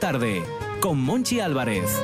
[0.00, 0.42] tarde
[0.80, 2.00] con Monchi Álvarez.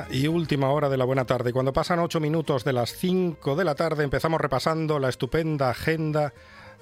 [0.00, 1.52] Segunda y última hora de la buena tarde.
[1.52, 6.32] Cuando pasan ocho minutos de las cinco de la tarde empezamos repasando la estupenda agenda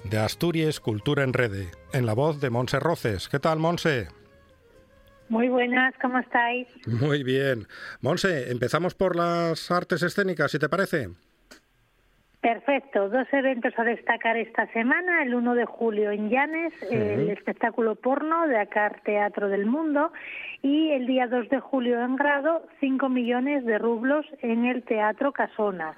[0.03, 3.27] de Asturias Cultura en Rede, en la voz de Monse Roces.
[3.27, 4.07] ¿Qué tal, Monse?
[5.29, 6.67] Muy buenas, ¿cómo estáis?
[6.87, 7.67] Muy bien.
[8.01, 11.09] Monse, empezamos por las artes escénicas, si te parece.
[12.41, 15.23] Perfecto, dos eventos a destacar esta semana.
[15.23, 20.11] El 1 de julio en Llanes, el espectáculo porno de Acar Teatro del Mundo
[20.61, 25.31] y el día 2 de julio en Grado, 5 millones de rublos en el Teatro
[25.31, 25.93] Casona.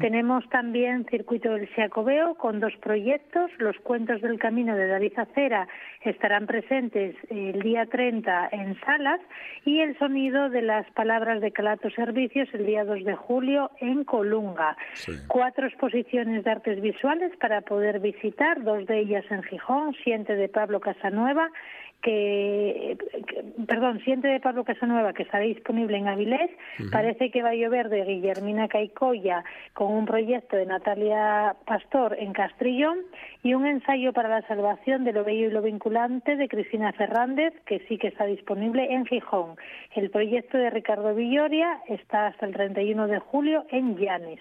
[0.00, 3.50] Tenemos también Circuito del Siacobeo con dos proyectos.
[3.58, 5.66] Los Cuentos del Camino de David Acera
[6.02, 9.20] estarán presentes el día 30 en Salas
[9.64, 14.04] y el Sonido de las Palabras de Calato Servicios el día 2 de julio en
[14.04, 14.76] Colunga.
[15.26, 20.48] Cuatro exposiciones de artes visuales para poder visitar, dos de ellas en Gijón, siete de
[20.48, 21.50] Pablo Casanueva
[22.04, 22.98] que,
[23.66, 26.50] perdón, Siente de Pablo Casanueva, que estará disponible en Avilés.
[26.92, 32.34] Parece que va a llover de Guillermina Caicoya con un proyecto de Natalia Pastor en
[32.34, 32.98] Castrillón
[33.42, 37.54] y un ensayo para la salvación de lo bello y lo vinculante de Cristina Fernández,
[37.64, 39.56] que sí que está disponible en Gijón.
[39.94, 44.40] El proyecto de Ricardo Villoria está hasta el 31 de julio en Llanes.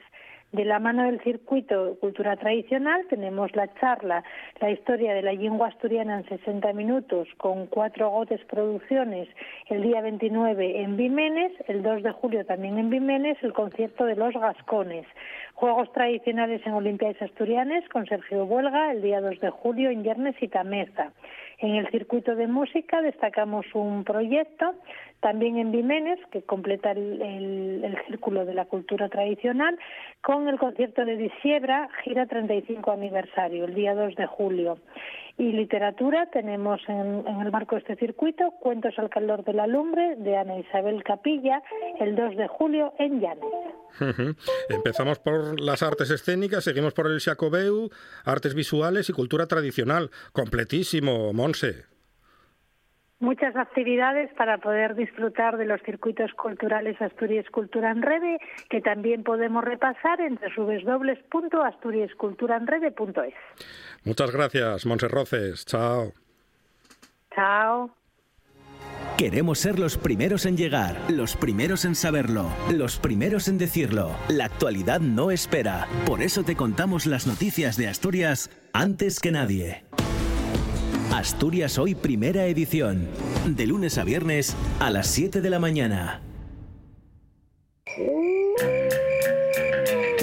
[0.54, 4.24] De la mano del circuito Cultura Tradicional tenemos la charla
[4.62, 9.28] La historia de la lengua asturiana en 60 minutos con cuatro gotes producciones
[9.70, 14.16] el día 29 en Vimenes, el 2 de julio también en Vimenes, el concierto de
[14.16, 15.08] los Gascones.
[15.56, 20.36] Juegos tradicionales en Olimpiadas Asturianes con Sergio Huelga el día 2 de julio en Yernes
[20.40, 21.14] y Tameza.
[21.64, 24.76] En el circuito de música destacamos un proyecto
[25.22, 29.80] también en Vimenes, que completa el, círculo de la cultura tradicional,
[30.22, 34.78] con el concierto de Disiebra, gira 35 aniversario, el día 2 de julio.
[35.38, 40.16] Y literatura, tenemos en, el marco de este circuito Cuentos al calor de la lumbre,
[40.18, 41.62] de Ana Isabel Capilla,
[42.00, 44.38] el 2 de julio en Llanes.
[44.70, 47.90] Empezamos por las artes escénicas, seguimos por el Xacobeu,
[48.26, 50.12] artes visuales y cultura tradicional.
[50.34, 51.93] Completísimo, Monse
[53.24, 58.38] muchas actividades para poder disfrutar de los circuitos culturales Asturias Cultura en Rede,
[58.70, 63.34] que también podemos repasar en www.asturiasculturaenrede.es.
[64.04, 65.66] Muchas gracias, Roces.
[65.66, 66.12] Chao.
[67.34, 67.90] Chao.
[69.18, 74.12] Queremos ser los primeros en llegar, los primeros en saberlo, los primeros en decirlo.
[74.28, 75.88] La actualidad no espera.
[76.06, 79.84] Por eso te contamos las noticias de Asturias antes que nadie.
[81.14, 83.08] Asturias Hoy Primera Edición.
[83.46, 86.22] De lunes a viernes a las 7 de la mañana.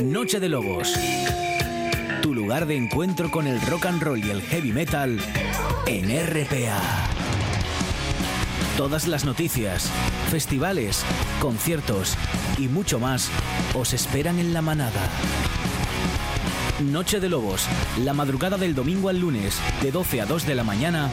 [0.03, 0.93] Noche de Lobos.
[2.23, 5.21] Tu lugar de encuentro con el rock and roll y el heavy metal
[5.87, 6.81] en RPA.
[8.77, 9.93] Todas las noticias,
[10.29, 11.05] festivales,
[11.41, 12.17] conciertos
[12.59, 13.31] y mucho más
[13.75, 15.09] os esperan en la manada.
[16.81, 17.67] Noche de Lobos,
[18.05, 21.11] la madrugada del domingo al lunes, de 12 a 2 de la mañana,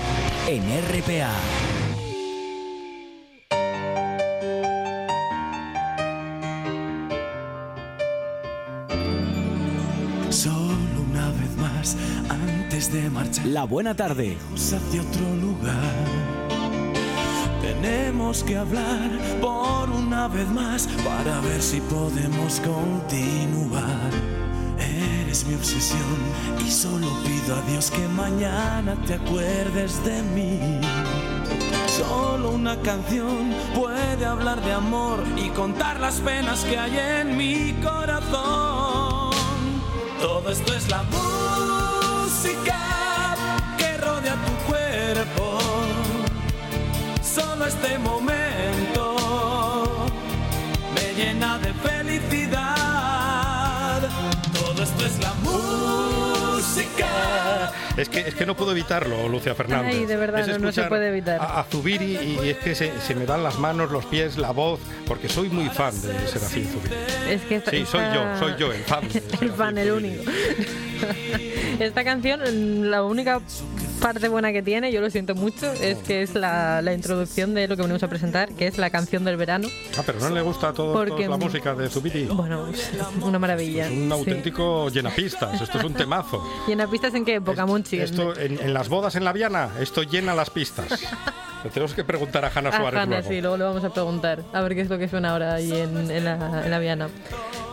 [0.47, 1.29] en RPA.
[10.29, 11.97] Solo una vez más,
[12.29, 13.45] antes de marchar.
[13.47, 14.37] La buena tarde.
[14.55, 15.93] Hacia otro lugar.
[17.61, 19.11] Tenemos que hablar
[19.41, 24.46] por una vez más para ver si podemos continuar
[25.29, 26.17] es mi obsesión
[26.65, 30.79] y solo pido a Dios que mañana te acuerdes de mí.
[31.87, 37.73] Solo una canción puede hablar de amor y contar las penas que hay en mi
[37.83, 39.31] corazón.
[40.21, 42.77] Todo esto es la música
[43.77, 45.59] que rodea tu cuerpo.
[47.21, 49.15] Solo este momento
[50.95, 52.56] me llena de felicidad.
[55.07, 57.07] Es la música.
[57.95, 59.95] Es que, es que no puedo evitarlo, Lucia Fernández.
[59.95, 61.39] Ay, de verdad, no, se puede evitar.
[61.39, 65.29] A, Zubiri y, es que se, me dan las manos, los pies, la voz, porque
[65.29, 66.93] soy muy fan de Serafín Zubiri.
[67.29, 69.05] Es que sí, soy yo, soy yo, el fan.
[69.41, 70.23] el fan, el único.
[71.79, 73.39] Esta canción, la única
[73.97, 77.75] parte buena que tiene, yo lo siento mucho, es que es la, introducción de lo
[77.75, 79.67] que venimos a presentar, que es la canción del verano.
[79.97, 82.25] Ah, pero no le gusta todo, la música de Zubiri.
[82.25, 82.65] Bueno,
[83.21, 83.87] una maravilla.
[83.87, 86.43] Es un auténtico llenapistas, esto es un temazo.
[86.67, 87.99] ¿Llenapistas en qué época, Monchi?
[87.99, 91.01] Esto, en, las bodas en la Viana, esto llena las pistas.
[91.63, 92.99] Le tenemos que preguntar a Hanna Suárez.
[92.99, 95.31] A Hanna, sí, luego le vamos a preguntar, a ver qué es lo que suena
[95.31, 97.09] ahora ahí en, la, en la Viana.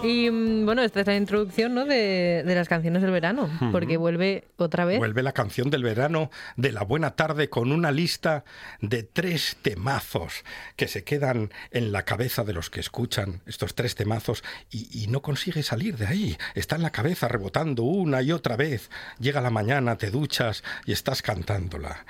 [0.03, 1.85] Y mm, bueno, esta es la introducción ¿no?
[1.85, 4.99] de, de las canciones del verano, porque vuelve otra vez.
[4.99, 8.45] Vuelve la canción del verano de la buena tarde con una lista
[8.81, 10.45] de tres temazos
[10.77, 15.07] que se quedan en la cabeza de los que escuchan estos tres temazos y, y
[15.07, 16.37] no consigue salir de ahí.
[16.55, 18.91] Está en la cabeza rebotando una y otra vez.
[19.19, 22.05] Llega la mañana, te duchas y estás cantándola.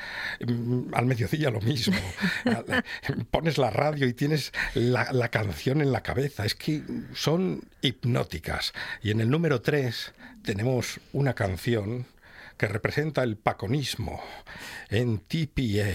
[0.45, 1.97] Mm, al mediodía lo mismo.
[3.31, 6.45] Pones la radio y tienes la, la canción en la cabeza.
[6.45, 6.83] Es que
[7.15, 8.73] son hipnóticas.
[9.03, 12.07] Y en el número 3 tenemos una canción
[12.57, 14.23] que representa el paconismo
[14.89, 15.89] en TPA.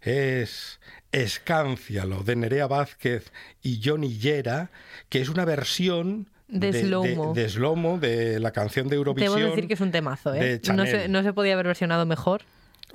[0.00, 0.80] Es
[1.12, 3.32] Escáncialo de Nerea Vázquez
[3.62, 4.70] y Johnny Yera,
[5.08, 7.34] que es una versión de, Slomo.
[7.34, 9.34] De, Slomo, de la canción de Eurovisión.
[9.34, 10.60] Debo decir que es un temazo, ¿eh?
[10.74, 12.42] No se, no se podía haber versionado mejor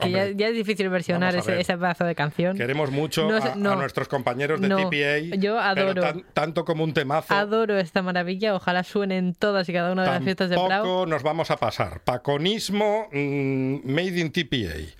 [0.09, 2.57] ya, es difícil versionar ese, ese, pedazo de canción.
[2.57, 5.37] Queremos mucho a, nuestros compañeros de TPA.
[5.37, 6.01] Yo adoro.
[6.33, 7.33] tanto como un temazo.
[7.33, 8.55] Adoro esta maravilla.
[8.55, 10.83] Ojalá suenen todas y cada una de las fiestas de Prado.
[10.83, 12.01] Tampoco nos vamos a pasar.
[12.01, 14.95] Paconismo mm, Made in TPA.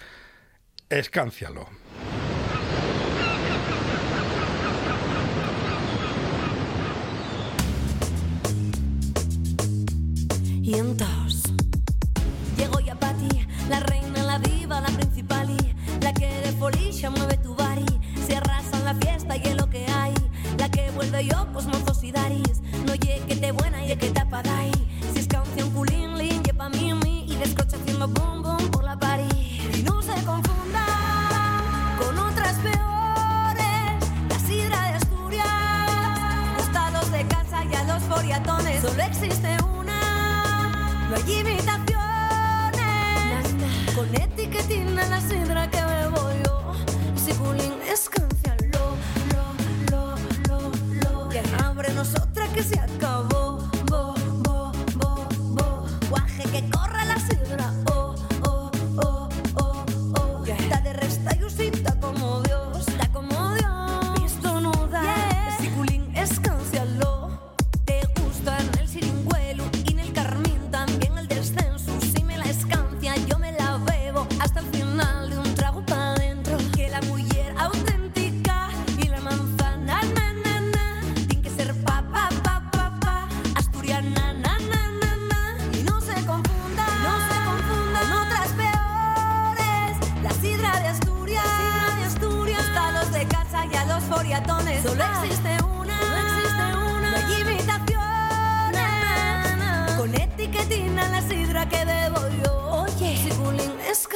[0.89, 1.67] Escáncialo.
[10.63, 11.20] Y entonces
[14.79, 17.85] la principal y la que de folicia mueve tu bari.
[18.25, 20.13] Se arrasa en la fiesta y en lo que hay.
[20.57, 22.61] La que vuelve yo, pues mozos y daris.
[22.85, 24.77] No llegue que te buena y que te apagáis.
[25.13, 27.25] Si es canción culín, lin, pa' mí.
[27.27, 29.27] Y descocha haciendo boom, boom por la pari.
[29.77, 30.85] Y no se confunda
[31.99, 33.97] con otras peores.
[34.29, 35.47] La sidra de Asturias.
[36.57, 38.81] Gustados de casa y a los foriatones.
[38.81, 41.07] Solo existe una.
[41.09, 42.10] No hay imitación
[43.95, 46.73] con etiquetina la sidra que bebo yo.
[47.15, 48.09] Si bullying es
[48.73, 48.95] lo,
[49.31, 49.45] lo,
[49.91, 50.15] lo,
[50.47, 50.71] lo,
[51.01, 51.29] lo.
[51.29, 53.30] Que abre nosotras que se acabó.
[94.83, 97.97] Solo existe una, solo existe una, no hay imitaciones.
[99.95, 102.83] Con etiquetina la sidra que debo yo.
[102.83, 104.07] Oye, si bullying es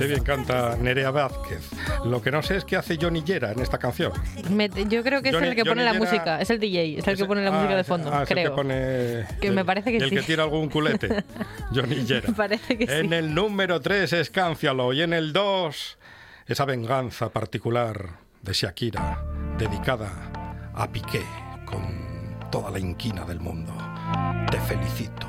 [0.00, 1.68] Qué bien canta Nerea Vázquez.
[2.06, 4.12] Lo que no sé es qué hace Johnny Yera en esta canción.
[4.88, 7.26] yo creo que es el que pone la música, es el DJ, es el que
[7.26, 8.44] pone la música de fondo, ah, creo.
[8.44, 11.22] El que pone, que me parece que el que tira algún culete,
[11.74, 12.28] Johnny Yera.
[12.28, 15.98] me parece que en el número 3 es Cáncialo y en el 2
[16.46, 19.22] esa venganza particular de Shakira,
[19.58, 20.10] dedicada
[20.74, 21.22] a Piqué
[21.66, 23.76] con toda la inquina del mundo.
[24.50, 25.28] Te felicito.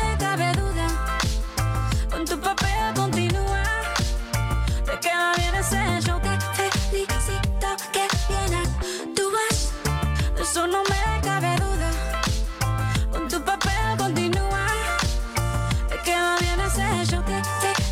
[10.51, 11.89] eso no me cabe duda.
[13.09, 14.67] Con tu papel continúa.
[15.87, 17.23] Te queda bien ese show.
[17.23, 17.41] Te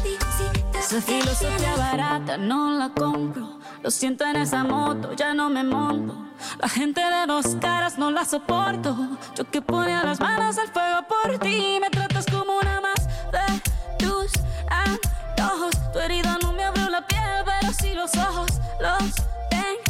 [0.02, 0.78] felicito.
[0.78, 3.60] Esa filosofía barata no la compro.
[3.82, 6.18] Lo siento en esa moto, ya no me monto.
[6.60, 8.94] La gente de dos caras no la soporto.
[9.38, 11.78] Yo que ponía las manos al fuego por ti.
[11.80, 14.34] Me tratas como una más de tus
[14.70, 15.72] antojos.
[15.94, 18.52] Tu herida no me abrió la piel, pero sí los ojos.
[18.82, 19.16] Los
[19.50, 19.90] tengo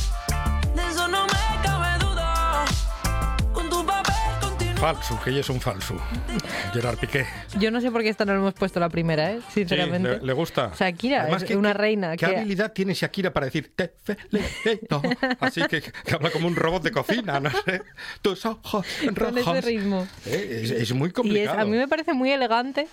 [4.81, 5.95] Falso, que ella es un falso.
[6.73, 7.25] Gerard Piqué.
[7.59, 9.39] Yo no sé por qué esta no lo hemos puesto la primera, ¿eh?
[9.49, 10.17] Sí, sinceramente.
[10.17, 10.71] le, le gusta.
[10.75, 15.03] Shakira Además, es ¿qué- una reina ¿Qué que- habilidad tiene Shakira para decir te felicito?
[15.39, 17.83] Así que, que habla como un robot de cocina, no sé.
[18.23, 19.63] Tus ojos Con ese rojos.
[19.65, 20.07] ritmo.
[20.25, 21.59] Eh, Es, es muy Y es, complicado.
[21.59, 22.87] a mí me parece muy elegante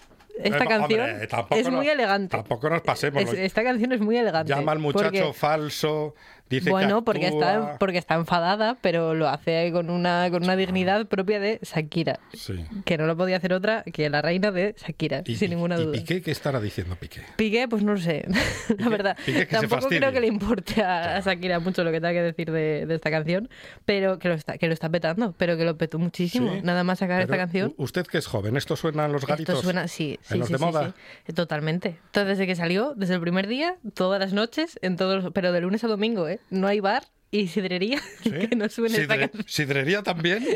[0.44, 1.00] esta canción.
[1.00, 1.28] hombre,
[1.58, 2.36] es nos- muy elegante.
[2.36, 3.22] Tampoco nos pasemos.
[3.22, 4.52] Es- esta canción es muy elegante.
[4.52, 6.14] Llama al muchacho porque- falso,
[6.50, 10.56] dice bueno, que porque está, porque está enfadada, pero lo hace con una, con una
[10.56, 12.20] dignidad propia de Shakira.
[12.32, 12.64] Sí.
[12.84, 15.76] Que no lo podía hacer otra que la reina de Shakira, Y, sin y- ninguna
[15.78, 15.92] y duda.
[15.92, 17.22] Piqué qué estará diciendo Piqué?
[17.36, 18.24] Piqué, pues no lo sé,
[18.78, 19.16] la verdad.
[19.24, 22.50] Piqué que Tampoco creo que le importe a, Shakira mucho lo que tenga que decir
[22.50, 23.48] de, de esta canción,
[23.84, 26.52] pero que lo está, que lo está petando, pero que lo petó muchísimo.
[26.54, 26.60] Sí.
[26.62, 27.74] Nada más sacar esta canción.
[27.76, 29.54] Usted que es joven, ¿esto suena en los garitos?
[29.56, 30.94] Esto suena, sí, sí, ¿En los sí, de moda?
[31.26, 31.32] sí.
[31.32, 31.96] totalmente.
[32.06, 35.52] Entonces, desde que salió, desde el primer día, todas las noches, en todos, los- pero
[35.52, 36.37] de lunes a domingo, ¿eh?
[36.50, 38.30] No hay bar y sidrería ¿Sí?
[38.30, 39.44] que no esta Sidre- canción.
[39.46, 40.46] ¿Sidrería también?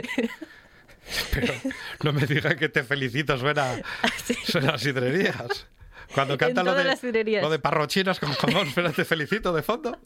[1.33, 1.53] Pero
[2.05, 3.81] no me diga que te felicito, suena,
[4.45, 5.67] suena a sidrerías.
[6.15, 9.99] Cuando canta lo de, lo de parrochinas con jamón, espera, te felicito de fondo.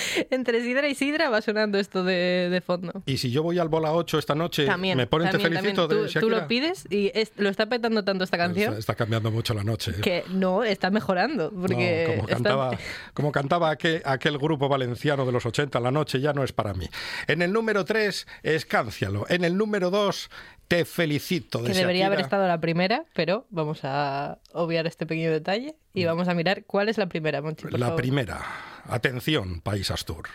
[0.30, 3.02] Entre sidra y sidra va sonando esto de, de fondo.
[3.06, 5.88] Y si yo voy al bola 8 esta noche, También, ¿me ponen también, te felicito
[5.88, 6.12] también.
[6.12, 9.30] Tú, tú lo pides y es- lo está petando tanto esta canción Está, está cambiando
[9.30, 9.92] mucho la noche.
[9.92, 10.00] ¿eh?
[10.00, 11.50] que no, está mejorando.
[11.50, 12.78] Porque No, como está- cantaba,
[13.14, 16.74] como cantaba aquel, aquel grupo valenciano de los 80, La noche ya no es para
[16.74, 16.88] mí.
[17.26, 19.26] En el número 3, Escáncialo.
[19.28, 20.30] En el número 2,
[20.72, 25.30] Te felicito de que debería haber estado la primera, pero vamos a obviar este pequeño
[25.30, 28.00] detalle y vamos a mirar cuál es la primera, Monchi, por La favor.
[28.00, 28.40] primera.
[28.88, 30.28] Atención, País Astur.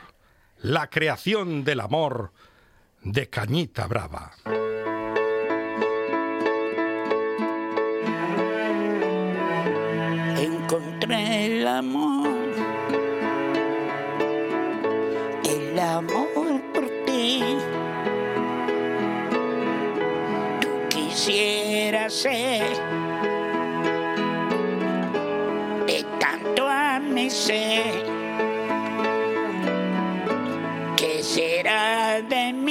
[0.62, 2.34] La creación del amor
[3.02, 4.34] de Cañita Brava.
[10.40, 12.54] encontré el amor,
[15.50, 16.27] el amor
[22.10, 22.62] ser
[25.86, 28.06] de tanto a mi ser.
[30.96, 32.67] ¿Qué será de mí?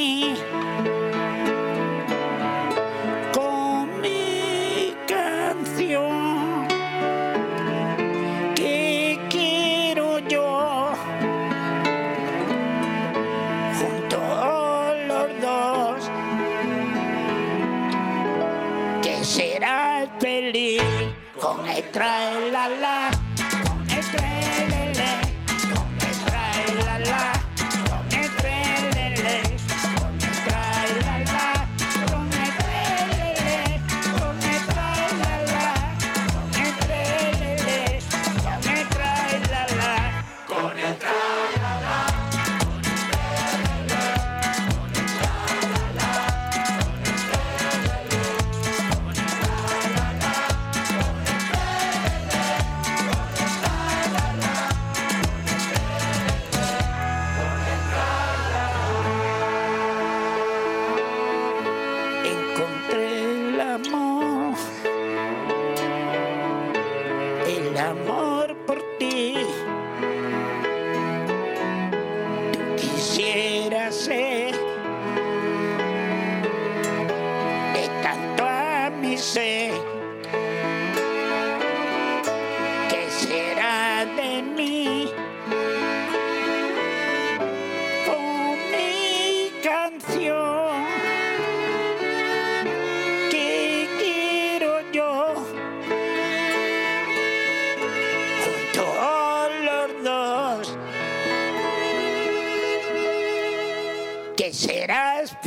[21.96, 23.05] Trae la la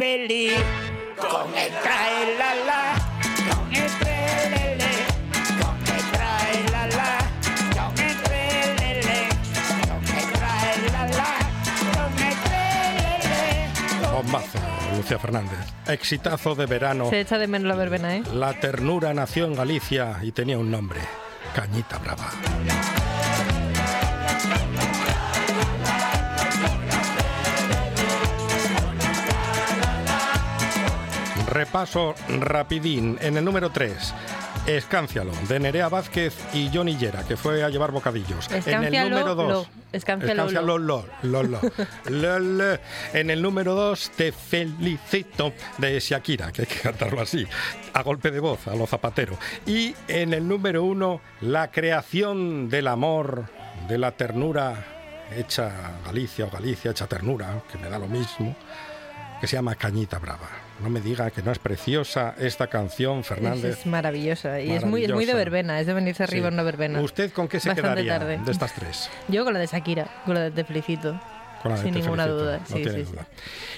[0.09, 0.53] feliz
[1.17, 2.81] con el trae la la
[3.47, 4.93] con el trae le, le,
[5.61, 7.11] con el trae la la
[7.75, 9.19] con el trae le, le,
[9.87, 11.31] con el trae la la
[11.93, 14.59] con el trae le, le, con Bombazo,
[14.97, 15.59] Lucía Fernández.
[15.87, 17.07] Exitazo de verano.
[17.11, 18.23] Se echa de menos la verbena, ¿eh?
[18.33, 21.01] La ternura nació en Galicia y tenía un nombre.
[21.53, 22.31] Cañita Brava.
[31.49, 33.17] Repaso rapidín.
[33.21, 34.13] En el número 3,
[34.67, 38.47] Escáncialo, de Nerea Vázquez y Johnny Yera, que fue a llevar bocadillos.
[38.51, 39.65] en el número 2, lo.
[39.91, 41.59] Escáncialo, Escáncialo, lo, lo, lo.
[42.05, 42.77] Lo, lo.
[43.13, 47.47] En el número 2, Te felicito, de Shakira, que hay que cantarlo así,
[47.93, 49.35] a golpe de voz, a lo zapatero.
[49.65, 53.45] Y en el número 1, La creación del amor,
[53.87, 54.85] de la ternura
[55.35, 58.55] hecha Galicia o Galicia hecha ternura, que me da lo mismo,
[59.41, 60.68] que se llama Cañita Brava.
[60.81, 63.79] No me diga que no es preciosa esta canción, Fernández.
[63.79, 64.61] es maravillosa.
[64.61, 66.47] Y es muy, es muy de verbena, es de venirse arriba Sí.
[66.47, 67.01] en una verbena.
[67.01, 68.37] ¿Usted con qué se Bastante quedaría tarde.
[68.45, 69.09] de estas tres?
[69.27, 71.19] Yo con la de Shakira, con la de Te felicito.
[71.61, 72.59] Con la de Sin ninguna duda.
[72.59, 73.27] no sí, tiene sí, duda.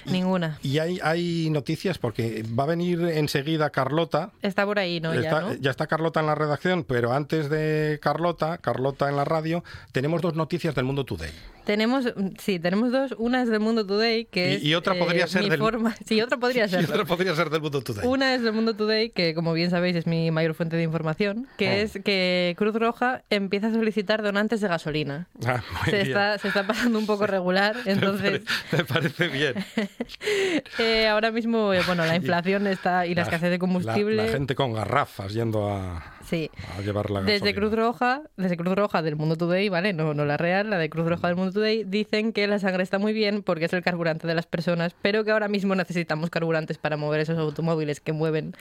[0.05, 0.11] sí.
[0.11, 0.59] Ninguna.
[0.63, 4.31] Y hay, hay noticias porque va a venir enseguida Carlota.
[4.41, 5.13] Está por ahí, ¿no?
[5.13, 5.69] está, ya, ¿no?
[5.69, 10.35] está Carlota en la redacción, pero antes de Carlota, Carlota en la radio, tenemos dos
[10.35, 11.31] noticias del Mundo Today.
[11.65, 13.13] Tenemos, sí, tenemos dos.
[13.19, 14.63] Una es del Mundo Today, que Y- es.
[14.63, 15.95] y otra podría ser mi del- forma.
[16.05, 16.85] Sí, otra podría Y ser.
[16.85, 18.07] otra podría ser del Mundo Today.
[18.07, 21.47] Una es del Mundo Today, que como bien sabéis es mi mayor fuente de información,
[21.57, 21.73] que Oh.
[21.73, 25.27] es que Cruz Roja empieza a solicitar donantes de gasolina.
[25.45, 26.07] Ah, muy Se bien.
[26.07, 29.55] está, se está pasando un poco regular, entonces Me parece bien.
[30.79, 34.15] eh, ahora mismo, eh, bueno, la inflación está y la escasez de combustible.
[34.15, 36.49] La, la gente con garrafas yendo a, Sí.
[36.77, 37.53] a llevar la Desde.
[37.53, 39.91] Cruz Roja, desde Cruz Roja del Mundo Today, ¿vale?
[39.93, 42.81] No, no la real, la de Cruz Roja del Mundo Today, dicen que la sangre
[42.83, 46.29] está muy bien porque es el carburante de las personas, pero que ahora mismo necesitamos
[46.29, 48.53] carburantes para mover esos automóviles que mueven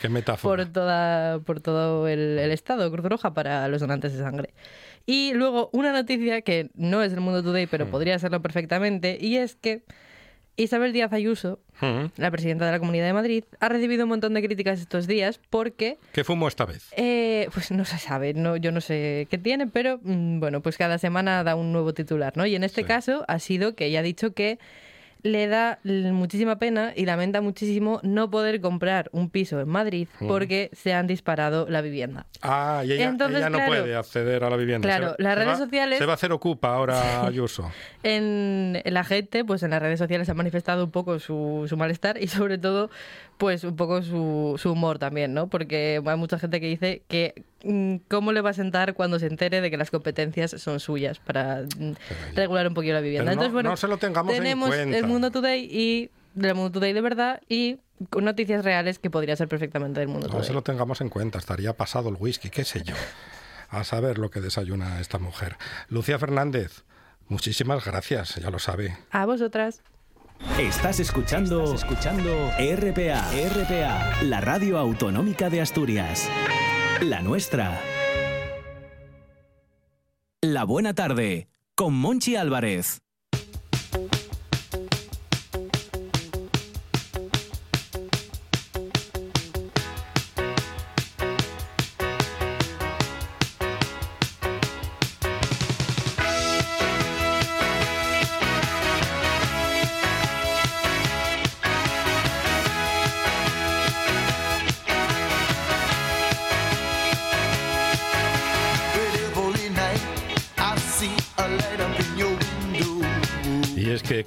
[0.42, 4.50] por toda por todo el, el estado Cruz Roja para los donantes de sangre.
[5.06, 7.90] Y luego una noticia que no es del Mundo Today, pero Hmm.
[7.90, 9.82] podría serlo perfectamente, y es que
[10.56, 11.58] Isabel Díaz Ayuso,
[12.16, 15.40] la presidenta de la Comunidad de Madrid, ha recibido un montón de críticas estos días
[15.48, 16.88] porque ¿Qué fumo esta vez?
[16.96, 20.76] eh, pues no se sabe, no, yo no sé qué tiene, pero mm, bueno, pues
[20.76, 22.44] cada semana da un nuevo titular, ¿no?
[22.44, 22.86] Y en este Sí.
[22.86, 24.58] caso ha sido que ella ha dicho que
[25.22, 30.70] le da muchísima pena y lamenta muchísimo no poder comprar un piso en Madrid porque
[30.72, 32.26] se han disparado la vivienda.
[32.42, 34.88] Ah, y ella, Entonces, ella no claro, puede acceder a la vivienda.
[34.88, 37.70] claro, va- las se redes va- sociales- Se va a hacer ocupa ahora Ayuso.
[38.02, 41.76] En, en la gente, pues en las redes sociales ha manifestado un poco su, su
[41.76, 42.90] malestar y sobre todo,
[43.40, 45.48] pues un poco su, su humor también, ¿no?
[45.48, 49.26] Porque hay mucha gente que dice que mm, cómo le va a sentar cuando se
[49.26, 51.92] entere de que las competencias son suyas para mm,
[52.36, 53.24] regular un poquito la vivienda.
[53.24, 54.98] No- Entonces, bueno, no se lo tengamos en tenemos cuenta.
[54.98, 57.78] el Mundo Today y del Mundo Today de verdad y
[58.10, 60.46] con noticias reales que podría ser perfectamente del Mundo No Today.
[60.46, 62.94] se lo tengamos en cuenta, estaría pasado el whisky, qué sé yo.
[63.70, 65.56] A saber lo que desayuna esta mujer.
[65.88, 66.84] Lucía Fernández,
[67.28, 68.96] muchísimas gracias, ya lo sabe.
[69.10, 69.82] A vosotras.
[70.58, 76.28] Estás escuchando, escuchando RPA, RPA, la radio autonómica de Asturias.
[77.00, 77.80] La nuestra.
[80.42, 83.00] La buena tarde con Monchi Álvarez.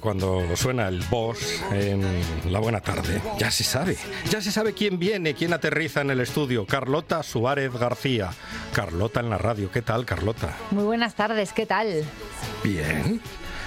[0.04, 2.02] Cuando suena el boss en
[2.52, 3.96] la buena tarde, ya se sabe,
[4.28, 6.66] ya se sabe quién viene, quién aterriza en el estudio.
[6.66, 8.30] Carlota Suárez García.
[8.74, 10.58] Carlota en la radio, ¿qué tal, Carlota?
[10.72, 12.04] Muy buenas tardes, ¿qué tal?
[12.62, 13.18] Bien.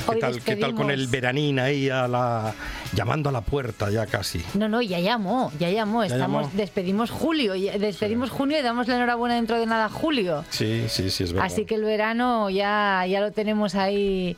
[0.07, 2.53] ¿Qué tal, ¿Qué tal con el veranín ahí a la
[2.93, 4.43] llamando a la puerta ya casi?
[4.53, 6.03] No, no, ya llamó, ya llamó.
[6.05, 6.57] Ya Estamos, llamó.
[6.57, 10.43] despedimos julio, y- despedimos junio y damos la enhorabuena dentro de nada a julio.
[10.49, 11.45] Sí, sí, sí, es verdad.
[11.47, 14.37] Así que el verano ya, ya lo tenemos ahí.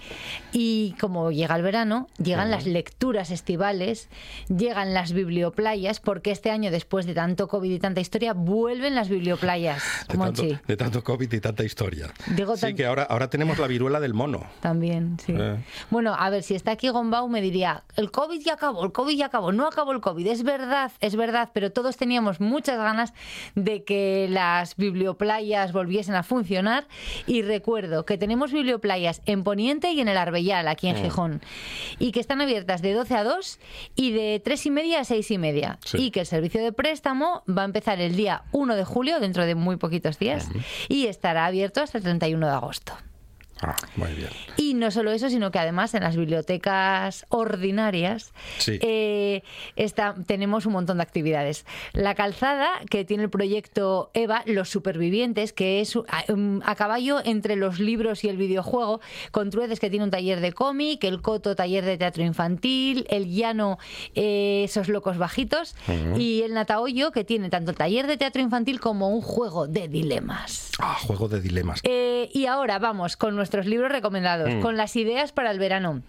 [0.51, 4.09] Y como llega el verano, llegan las lecturas estivales,
[4.47, 9.09] llegan las biblioplayas, porque este año, después de tanto COVID y tanta historia, vuelven las
[9.09, 9.81] biblioplayas.
[10.07, 12.11] de, tanto, Monchi, de tanto COVID y tanta historia.
[12.35, 14.43] Digo sí, tan- que ahora, ahora tenemos la viruela del mono.
[14.61, 15.33] también, sí.
[15.37, 15.57] Eh.
[15.89, 19.17] Bueno, a ver, si está aquí Gombau me diría, el COVID ya acabó, el COVID
[19.17, 20.25] ya acabó, no acabó el COVID.
[20.27, 23.13] Es verdad, es verdad, pero todos teníamos muchas ganas
[23.55, 26.87] de que las biblioplayas volviesen a funcionar.
[27.27, 31.41] Y recuerdo que tenemos biblioplayas en Poniente y en el Arbellal, aquí en Gijón,
[31.97, 33.59] y que están abiertas de 12 a 2
[33.95, 35.79] y de 3 y media a 6 y media.
[35.85, 35.97] Sí.
[35.97, 39.45] Y que el servicio de préstamo va a empezar el día 1 de julio, dentro
[39.45, 40.49] de muy poquitos días,
[40.87, 42.93] y estará abierto hasta el 31 de agosto.
[43.61, 44.29] Ah, muy bien.
[44.57, 48.79] Y no solo eso, sino que además en las bibliotecas ordinarias Sí.
[48.81, 49.43] eh,
[49.75, 51.65] está- tenemos un montón de actividades.
[51.93, 56.23] La calzada, que tiene el proyecto EVA, Los Supervivientes, que es a,
[56.63, 60.53] a caballo entre los libros y el videojuego, con Truedes, que tiene un taller de
[60.53, 63.77] cómic, el Coto, taller de teatro infantil, el Llano,
[64.15, 65.75] eh, esos locos bajitos,
[66.17, 69.87] y el Natahoyo, que tiene tanto el taller de teatro infantil como un juego de
[69.87, 70.71] dilemas.
[70.79, 71.81] Ah, juego de dilemas.
[71.83, 74.61] Eh, y ahora vamos con nuestros libros recomendados, Mm.
[74.61, 76.03] con las ideas para el verano.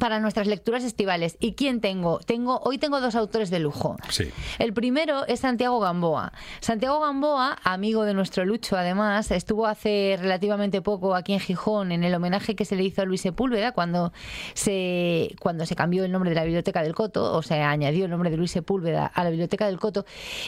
[0.00, 1.36] Para nuestras lecturas estivales.
[1.40, 2.18] ¿Y quién tengo?
[2.18, 2.60] tengo?
[2.64, 3.96] Hoy tengo dos autores de lujo.
[4.10, 4.30] Sí.
[4.58, 6.32] El primero es Santiago Gamboa.
[6.60, 12.04] Santiago Gamboa, amigo de nuestro Lucho, además, estuvo hace relativamente poco aquí en Gijón en
[12.04, 14.12] el homenaje que se le hizo a Luis Sepúlveda cuando
[14.54, 18.10] se, cuando se cambió el nombre de la Biblioteca del Coto, o se añadió el
[18.10, 20.04] nombre de Luis Sepúlveda a la Biblioteca del Coto.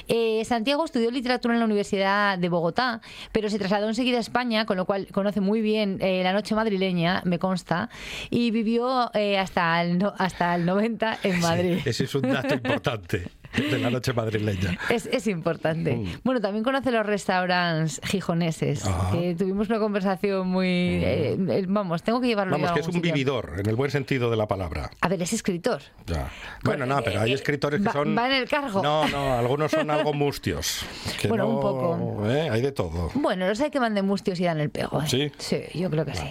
[0.09, 3.01] Eh, Santiago estudió literatura en la Universidad de Bogotá,
[3.33, 6.55] pero se trasladó enseguida a España, con lo cual conoce muy bien eh, la noche
[6.55, 7.89] madrileña, me consta,
[8.31, 11.79] y vivió eh, hasta, el no- hasta el 90 en Madrid.
[11.85, 13.29] Sí, ese es un dato importante
[13.71, 14.79] de la noche madrileña.
[14.91, 15.97] Es, es importante.
[15.97, 16.07] Mm.
[16.23, 18.85] Bueno, también conoce los restaurantes gijoneses.
[18.87, 19.11] Ah.
[19.13, 20.67] que tuvimos una conversación muy.
[20.69, 23.13] eh, eh, vamos, tengo que llevarlo Vamos, a que es un sitio.
[23.13, 24.91] vividor, en el buen sentido de la palabra.
[25.01, 25.81] A ver, es escritor.
[26.07, 26.29] Ya.
[26.63, 28.17] Bueno, no, pero hay eh, escritores que va- son...
[28.17, 28.83] va en el cargo.
[28.83, 30.85] No, no, algunos son algo mustios.
[31.21, 32.27] que Bueno, un poco.
[32.29, 32.49] ¿eh?
[32.51, 33.11] Hay de todo.
[33.15, 35.03] Bueno, los hay que van de mustios y dan el pego.
[35.03, 35.07] ¿eh?
[35.09, 35.33] ¿Sí?
[35.39, 36.29] Sí, yo creo que sí.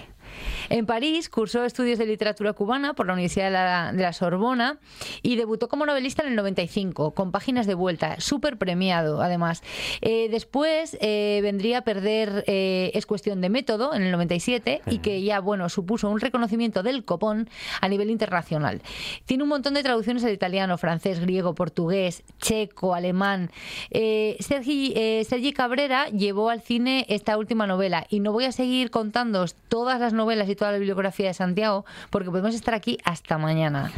[0.69, 4.80] En París cursó estudios de literatura cubana por la Universidad de la, de la Sorbona
[5.21, 9.63] y debutó como novelista en el 95, con páginas de vuelta, súper premiado además.
[10.01, 14.99] Eh, después eh, vendría a perder eh, Es cuestión de método en el 97 y
[14.99, 17.49] que ya, bueno, supuso un reconocimiento del copón
[17.82, 18.82] a nivel internacional.
[19.25, 23.51] Tiene un montón de traducciones al italiano, francés, griego, portugués, checo, alemán.
[23.91, 24.93] Eh, Sergi,
[25.25, 29.99] Sergi Cabrera llevó al cine esta última novela y no voy a seguir contándoos todas
[29.99, 33.91] las novelas y toda la bibliografía de Santiago porque podemos estar aquí hasta mañana.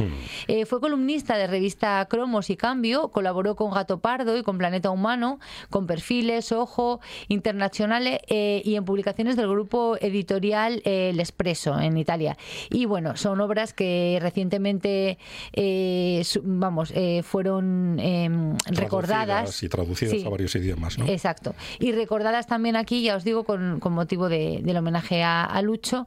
[0.46, 4.90] Eh, fue columnista de revista Cromos y Cambio, colaboró con Gato Pardo y con Planeta
[4.90, 11.80] Humano, con Perfiles, Ojo, Internacionales eh, y en publicaciones del grupo editorial eh, El Espresso
[11.80, 12.36] en Italia.
[12.68, 15.18] Y bueno, son obras que recientemente,
[15.52, 19.62] eh, vamos, eh, fueron em, recordadas.
[19.62, 20.24] Y traducidas Sí.
[20.26, 21.06] a varios idiomas, ¿no?
[21.06, 21.54] Exacto.
[21.78, 25.62] Y recordadas también aquí, ya os digo, con, con motivo de- del homenaje a, a
[25.62, 26.06] Lucho.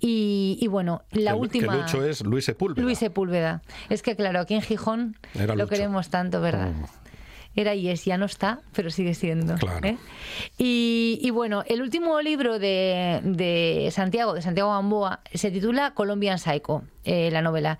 [0.00, 1.72] Y, y bueno, la que, última.
[1.72, 2.82] Que Lucho es Luis Sepúlveda.
[2.84, 3.62] Luis Sepúlveda.
[3.88, 5.68] Es que claro, aquí en Gijón Era lo Lucho.
[5.68, 6.70] queremos tanto, ¿verdad?
[6.72, 6.84] Mm.
[7.54, 9.56] Era y es, ya no está, pero sigue siendo.
[9.56, 9.86] Claro.
[9.86, 9.98] ¿eh?
[10.58, 16.38] Y, y bueno, el último libro de, de Santiago, de Santiago Gamboa, se titula Colombian
[16.38, 17.78] Psycho, eh, la novela.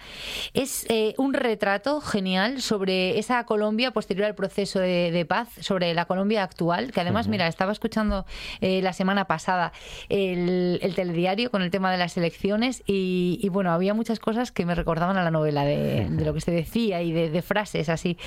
[0.52, 5.94] Es eh, un retrato genial sobre esa Colombia posterior al proceso de, de paz, sobre
[5.94, 8.26] la Colombia actual, que además, mira, estaba escuchando
[8.60, 9.72] la semana pasada
[10.08, 14.52] el, el telediario con el tema de las elecciones y, y, bueno, había muchas cosas
[14.52, 17.88] que me recordaban a la novela de, de lo que se decía y de, frases
[17.88, 18.18] así.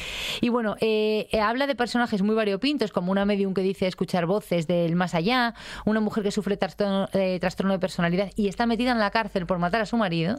[0.42, 4.68] Y bueno, eh, habla de personajes muy variopintos, como una medium que dice escuchar voces
[4.68, 5.54] del más allá,
[5.86, 9.46] una mujer que sufre trastorno, eh, trastorno de personalidad y está metida en la cárcel
[9.46, 10.38] por matar a su marido.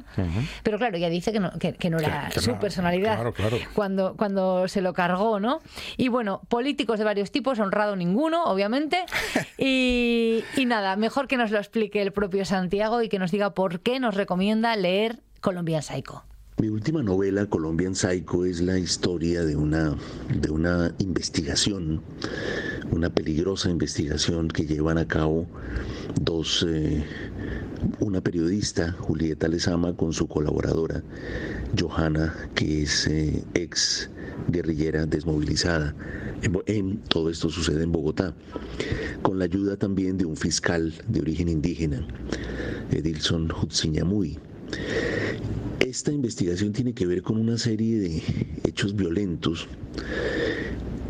[0.63, 3.33] Pero claro, ella dice que no, que, que no era que su no, personalidad claro,
[3.33, 3.59] claro.
[3.75, 5.61] Cuando, cuando se lo cargó, ¿no?
[5.97, 9.05] Y bueno, políticos de varios tipos, honrado ninguno, obviamente.
[9.59, 13.55] Y, y nada, mejor que nos lo explique el propio Santiago y que nos diga
[13.55, 16.25] por qué nos recomienda leer Colombian Psycho.
[16.59, 19.95] Mi última novela, Colombian Psycho, es la historia de una,
[20.41, 22.01] de una investigación,
[22.91, 25.47] una peligrosa investigación que llevan a cabo
[26.19, 27.05] dos, eh,
[28.01, 31.03] una periodista, Julieta Lezama, con su colaboradora,
[31.79, 34.09] Johanna, que es eh, ex
[34.49, 35.95] guerrillera desmovilizada.
[36.65, 38.35] En todo esto sucede en Bogotá,
[39.21, 42.07] con la ayuda también de un fiscal de origen indígena,
[42.93, 44.39] Edilson Hutsiñamuy.
[45.97, 48.23] Esta investigación tiene que ver con una serie de
[48.65, 49.67] hechos violentos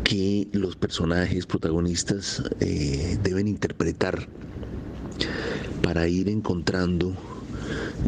[0.05, 4.29] que los personajes protagonistas eh, deben interpretar
[5.83, 7.17] para ir encontrando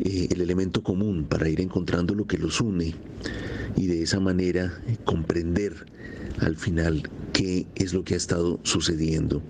[0.06, 2.96] eh, el elemento común, para ir encontrando lo que los une
[3.76, 5.86] y de esa manera eh, comprender
[6.40, 9.42] al final qué es lo que ha estado sucediendo.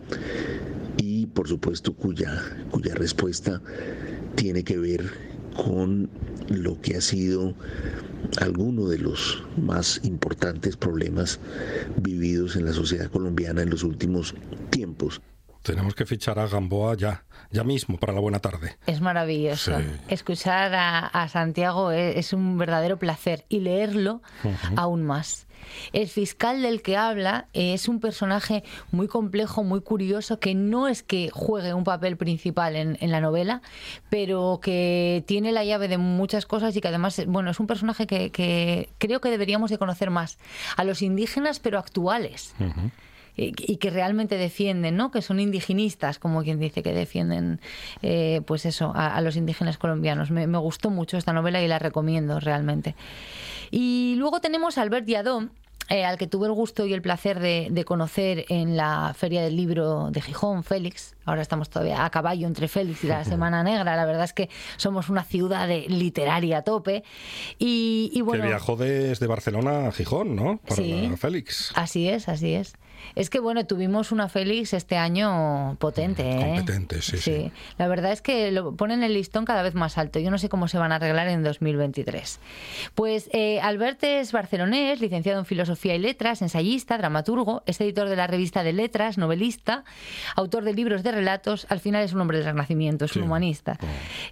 [0.98, 3.62] Y por supuesto cuya, cuya respuesta
[4.34, 5.29] tiene que ver
[5.64, 6.10] con
[6.48, 7.54] lo que ha sido
[8.40, 11.40] alguno de los más importantes problemas
[11.98, 14.36] vividos en la sociedad colombiana en los últimos
[14.70, 15.22] tiempos.
[15.62, 18.78] Tenemos que fichar a Gamboa ya, ya mismo para la buena tarde.
[18.86, 19.78] Es maravilloso.
[19.78, 19.86] Sí.
[20.08, 24.22] Escuchar a, a Santiago es, es un verdadero placer y leerlo
[24.76, 25.48] aún más.
[25.94, 31.04] El fiscal del que habla es un personaje muy complejo, muy curioso, que no es
[31.04, 33.62] que juegue un papel principal en, la novela,
[34.10, 38.06] pero que tiene la llave de muchas cosas y que además, bueno, es un personaje
[38.06, 40.38] que, creo que deberíamos de conocer más.
[40.78, 42.54] A los indígenas, pero actuales
[43.58, 45.12] y que realmente defienden, ¿no?
[45.12, 47.60] Que son indigenistas, como quien dice que defienden,
[48.02, 50.32] eh, pues eso, a, a los indígenas colombianos.
[50.32, 52.96] Me, me gustó mucho esta novela y la recomiendo realmente.
[53.72, 55.48] Y luego tenemos a Albert Yadó,
[55.90, 59.42] eh, al que tuve el gusto y el placer de, de conocer en la Feria
[59.42, 61.16] del Libro de Gijón, Félix.
[61.26, 63.96] Ahora estamos todavía a caballo entre Félix y la Semana Negra.
[63.96, 67.04] La verdad es que somos una ciudad de literaria a tope.
[67.58, 70.58] Y, y bueno, que viajó desde Barcelona a Gijón, ¿no?
[70.58, 71.12] Para Sí.
[71.18, 71.72] Félix.
[71.76, 72.74] Así es, así es.
[73.16, 76.56] Es que bueno, tuvimos una Félix este año potente, ¿eh?
[76.56, 77.52] Competente, sí, sí.
[77.78, 80.20] La verdad es que lo ponen el listón cada vez más alto.
[80.20, 82.40] Yo no sé cómo se van a arreglar en 2023.
[82.96, 88.16] Pues eh, Albert es barcelonés, licenciado en Filosofía y Letras, ensayista, dramaturgo, es editor de
[88.16, 89.84] la revista de Letras, novelista,
[90.36, 91.66] autor de libros de relatos.
[91.70, 93.78] Al final es un hombre del Renacimiento, es un humanista.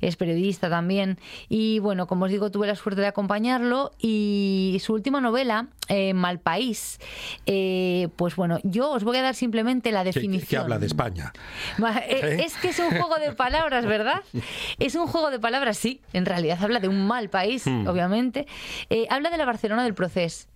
[0.01, 1.17] Es periodista también.
[1.49, 3.91] Y bueno, como os digo, tuve la suerte de acompañarlo.
[3.99, 6.99] Y su última novela, eh, Malpaís,
[7.45, 10.47] eh, pues bueno, yo os voy a dar simplemente la Que, que- definición.
[10.49, 11.33] que habla de España.
[12.07, 12.43] Eh, ¿Eh?
[12.45, 14.21] Es que es un juego de palabras, ¿verdad?
[14.79, 16.01] Es un juego de palabras, sí.
[16.13, 17.87] En realidad habla de un mal país, Hmm.
[17.87, 18.47] obviamente.
[18.89, 20.47] Eh, habla de la Barcelona del proceso.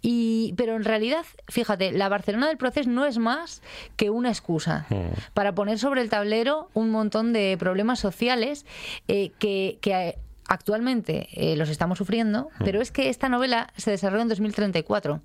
[0.00, 3.62] Y, pero en realidad, fíjate, la Barcelona del proceso no es más
[3.96, 4.86] que una excusa
[5.34, 8.64] para poner sobre el tablero un montón de problemas sociales
[9.08, 10.16] eh, que, que,
[10.48, 15.20] actualmente eh, los estamos sufriendo, pero es que esta novela se desarrolla en 2034.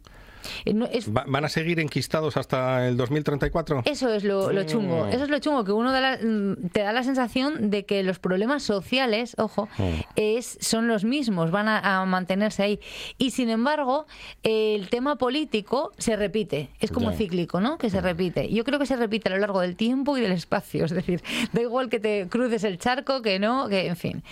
[0.65, 3.83] Eh, no- es, Va- ¿Van a seguir enquistados hasta el 2034?
[3.85, 5.07] eso es lo, lo chungo.
[5.07, 8.03] Eso es lo chungo, que uno da la- mm, te da la sensación de que
[8.03, 9.69] los problemas sociales, ojo,
[10.15, 12.79] es, son los mismos, van a, a mantenerse ahí.
[13.17, 14.05] Y sin embargo,
[14.43, 16.69] el tema político se repite.
[16.79, 17.77] Es como cíclico, ¿no?
[17.77, 18.51] Que se repite.
[18.51, 20.85] Yo creo que se repite a lo largo del tiempo y del espacio.
[20.85, 24.23] Es decir, da igual que te cruces el charco, que no, que en fin.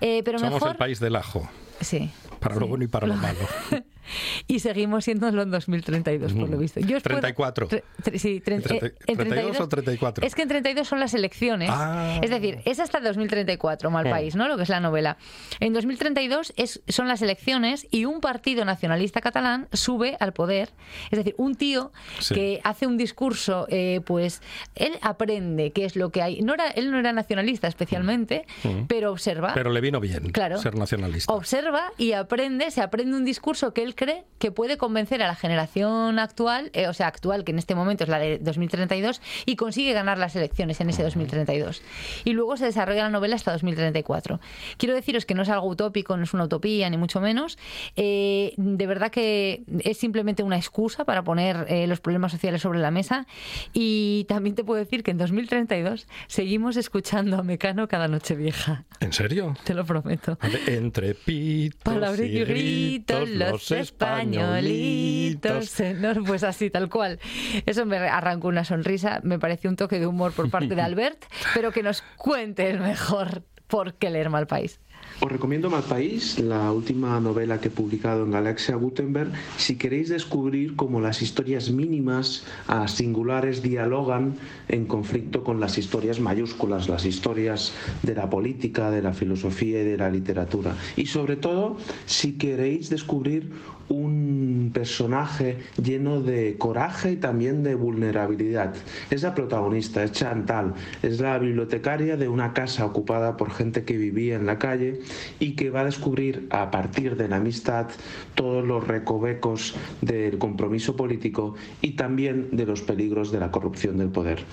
[0.00, 0.70] Eh, pero Somos mejor.
[0.70, 1.48] el país del ajo,
[1.80, 2.10] Sí.
[2.40, 3.38] para lo bueno y para lo malo.
[4.46, 6.80] Y seguimos siendo en 2032, por lo visto.
[6.80, 7.68] Yo os puedo- 34.
[7.68, 10.26] Tre- tre- sí, tre- Treinta- eh, en 32 o 34.
[10.26, 11.70] Es que en 32 son las elecciones.
[11.72, 12.18] Ah.
[12.22, 14.10] Es decir, es hasta 2034, mal Mm.
[14.10, 14.48] país, ¿no?
[14.48, 15.16] Lo que es la novela.
[15.60, 20.70] En 2032 es, son las elecciones y un partido nacionalista catalán sube al poder.
[21.10, 22.34] Es decir, un tío Sí.
[22.34, 24.42] que hace un discurso, eh, pues
[24.74, 26.40] él aprende qué es lo que hay.
[26.42, 28.84] No era, él no era nacionalista especialmente, Mm.
[28.88, 29.52] pero observa.
[29.54, 30.58] Pero le vino bien Claro.
[30.58, 31.32] ser nacionalista.
[31.32, 35.34] Observa y aprende, se aprende un discurso que él cree que puede convencer a la
[35.34, 39.56] generación actual, eh, o sea, actual, que en este momento es la de 2032, y
[39.56, 41.82] consigue ganar las elecciones en ese 2032.
[42.24, 44.40] Y luego se desarrolla la novela hasta 2034.
[44.76, 47.58] Quiero deciros que no es algo utópico, no es una utopía, ni mucho menos.
[47.96, 52.78] Eh, de verdad que es simplemente una excusa para poner eh, los problemas sociales sobre
[52.78, 53.26] la mesa.
[53.72, 58.84] Y también te puedo decir que en 2032 seguimos escuchando a Mecano cada noche vieja.
[59.00, 59.56] ¿En serio?
[59.64, 60.38] Te lo prometo.
[60.68, 65.80] Entre pitos Palabras y gritos, los españolitos.
[65.98, 67.18] No, pues así, tal cual.
[67.66, 71.24] Eso me arrancó una sonrisa, me pareció un toque de humor por parte de Albert,
[71.54, 74.80] pero que nos cuente el mejor por qué leer mal país.
[75.20, 80.76] Os recomiendo Malpaís, la última novela que he publicado en Galaxia Gutenberg, si queréis descubrir
[80.76, 84.36] cómo las historias mínimas a singulares dialogan
[84.68, 87.72] en conflicto con las historias mayúsculas, las historias
[88.04, 90.76] de la política, de la filosofía y de la literatura.
[90.94, 93.50] Y sobre todo, si queréis descubrir
[93.88, 98.74] un personaje lleno de coraje y también de vulnerabilidad.
[99.10, 103.96] Es la protagonista, es Chantal, es la bibliotecaria de una casa ocupada por gente que
[103.96, 105.00] vivía en la calle
[105.38, 107.88] y que va a descubrir a partir de la amistad
[108.34, 114.08] todos los recovecos del compromiso político y también de los peligros de la corrupción del
[114.08, 114.44] poder.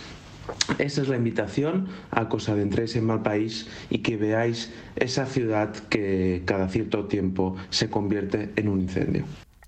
[0.78, 5.74] Esa es la invitación a que os adentréis en Malpaís y que veáis esa ciudad
[5.90, 9.26] que cada cierto tiempo se convierte en un incendio.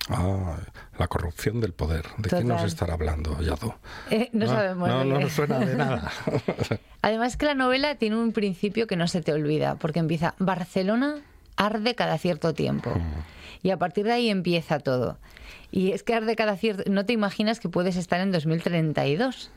[0.10, 0.58] Ah,
[0.98, 2.06] la corrupción del poder.
[2.18, 2.68] ¿De qué nos Total.
[2.68, 3.76] estará hablando, Yado?
[4.10, 4.88] Eh, no, sabemos.
[4.88, 6.12] No, nos suena de nada.
[7.02, 11.16] Además que la novela tiene un principio que no se te olvida, porque empieza Barcelona
[11.58, 12.92] arde cada cierto tiempo.
[13.64, 15.18] Y a partir de ahí empieza todo.
[15.72, 16.84] Y es que arde cada cierto...
[16.90, 19.52] No te imaginas que puedes estar en 2032.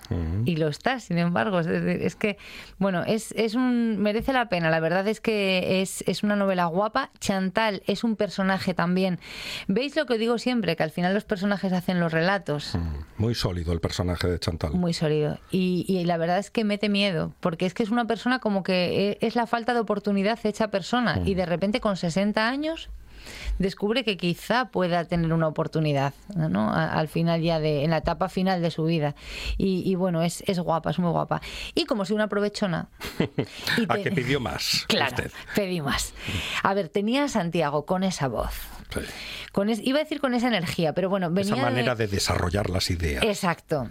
[0.45, 1.61] Y lo estás, sin embargo.
[1.61, 2.37] Es, es que,
[2.79, 3.99] bueno, es, es un...
[3.99, 4.71] merece la pena.
[4.71, 7.11] La verdad es que es, es una novela guapa.
[7.21, 9.19] Chantal es un personaje también.
[9.69, 10.75] ¿Veis lo que digo siempre?
[10.75, 12.77] Que al final los personajes hacen los relatos.
[13.17, 14.73] Muy sólido el personaje de Chantal.
[14.73, 15.39] Muy sólido.
[15.51, 18.63] Y, y la verdad es que mete miedo, porque es que es una persona como
[18.63, 21.21] que e- es la falta de oportunidad hecha persona.
[21.25, 22.91] Y de repente con 60 años
[23.59, 26.71] descubre que quizá pueda tener una oportunidad, ¿no?
[26.73, 29.15] A- Al final ya de, en la etapa final de su vida.
[29.59, 31.41] Y, y bueno, es, es guapa, es muy guapa.
[31.75, 32.89] Y como si una aprovechona,
[33.89, 34.85] ¿A te- que pidió más?
[34.89, 35.31] Claro, usted?
[35.55, 36.13] pedí más.
[36.63, 38.53] A ver, tenía a Santiago con esa voz.
[38.93, 39.01] Sí.
[39.53, 42.71] Con es- iba a decir con esa energía, pero bueno, venía Esa manera de desarrollar
[42.71, 43.23] las ideas.
[43.25, 43.89] Exacto.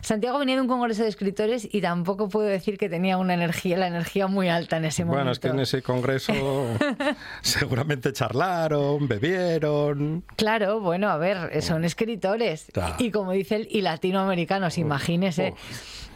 [0.00, 3.76] Santiago venía de un congreso de escritores y tampoco puedo decir que tenía una energía,
[3.76, 5.18] la energía muy alta en ese momento.
[5.18, 6.32] Bueno, es que en ese congreso
[7.42, 10.24] seguramente charlaron, bebieron.
[10.36, 12.70] Claro, bueno, a ver, son escritores.
[12.98, 15.54] Y como dice él, y latinoamericanos, imagínese.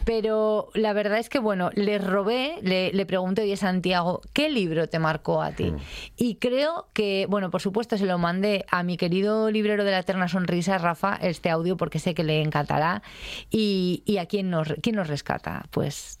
[0.07, 4.87] Pero la verdad es que, bueno, le robé, le, le pregunté, oye, Santiago, ¿qué libro
[4.87, 5.73] te marcó a ti?
[6.15, 9.99] Y creo que, bueno, por supuesto, se lo mandé a mi querido librero de la
[9.99, 13.01] eterna sonrisa, Rafa, este audio, porque sé que le encantará.
[13.49, 15.65] Y, a quién nos, quién nos rescata.
[15.71, 16.19] Pues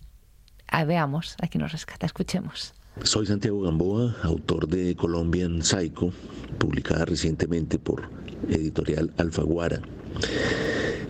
[0.67, 2.73] a, veamos a quién nos rescata, escuchemos.
[3.03, 6.11] Soy Santiago Gamboa, autor de Colombian Psycho,
[6.57, 8.09] publicada recientemente por
[8.49, 9.81] editorial Alfaguara.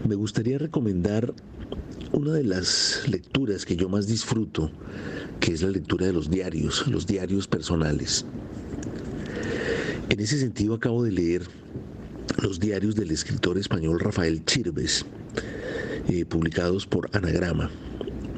[0.08, 1.34] Me gustaría recomendar
[2.12, 4.72] una de las lecturas que yo más disfruto,
[5.40, 8.26] que es la lectura de los diarios, los diarios personales.
[10.10, 11.48] En ese sentido acabo de leer
[12.42, 15.06] los diarios del escritor español Rafael Chirves,
[16.10, 17.70] eh, publicados por Anagrama.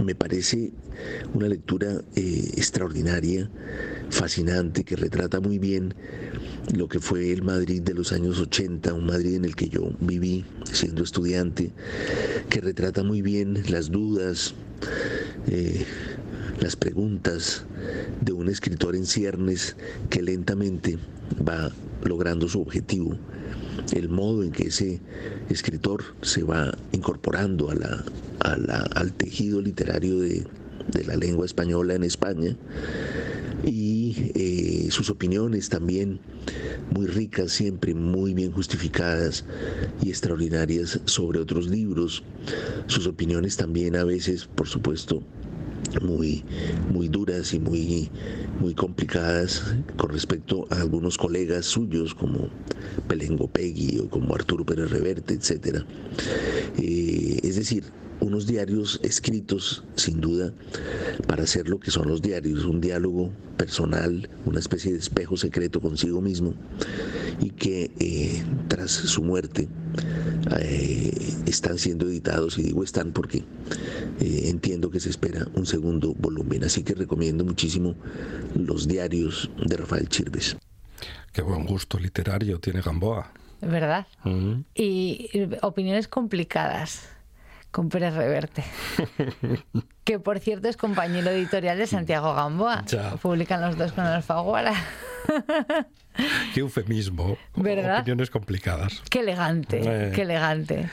[0.03, 0.71] Me parece
[1.33, 3.49] una lectura eh, extraordinaria,
[4.09, 5.93] fascinante, que retrata muy bien
[6.73, 9.91] lo que fue el Madrid de los años 80, un Madrid en el que yo
[9.99, 11.71] viví siendo estudiante,
[12.49, 14.55] que retrata muy bien las dudas,
[15.47, 15.85] eh,
[16.59, 17.65] las preguntas
[18.21, 19.75] de un escritor en ciernes
[20.09, 20.97] que lentamente
[21.47, 21.71] va
[22.03, 23.17] logrando su objetivo
[23.93, 25.01] el modo en que ese
[25.49, 28.03] escritor se va incorporando a la,
[28.39, 30.45] a la- al tejido literario de,
[30.91, 32.55] de la lengua española en España.
[33.65, 36.19] Y eh, sus opiniones también
[36.91, 39.43] muy ricas, siempre muy bien justificadas
[40.01, 42.23] y extraordinarias sobre otros libros,
[42.87, 45.21] sus opiniones también a veces, por supuesto,
[46.01, 46.43] muy,
[46.91, 48.09] muy duras y muy,
[48.59, 52.49] muy complicadas con respecto a algunos colegas suyos como
[53.07, 55.83] Pelengo Pegui o como Arturo Pérez Reverte, etc.
[56.77, 57.83] es decir,
[58.21, 60.53] unos diarios escritos sin duda
[61.27, 65.81] para hacer lo que son los diarios, un diálogo personal, una especie de espejo secreto
[65.81, 66.53] consigo mismo
[67.39, 69.67] y que eh, tras su muerte
[70.59, 71.11] eh,
[71.45, 73.43] están siendo editados y digo están porque
[74.19, 77.95] eh, entiendo que se espera un segundo volumen, así que recomiendo muchísimo
[78.55, 80.57] los diarios de Rafael Chirves.
[81.31, 83.31] Qué buen gusto literario tiene Gamboa.
[83.61, 84.07] ¿Verdad?
[84.23, 84.61] Mm.
[84.73, 85.29] Y
[85.61, 87.09] opiniones complicadas
[87.71, 88.63] con Pérez Reverte.
[90.03, 92.83] que por cierto es compañero editorial de Santiago Gamboa.
[92.87, 93.11] Ya.
[93.17, 94.73] Publican los dos con Alfaguara.
[96.53, 97.37] Qué eufemismo.
[97.55, 97.99] ¿Verdad?
[97.99, 99.01] Opiniones complicadas.
[99.09, 100.11] Qué elegante, Eh.
[100.13, 100.89] qué elegante.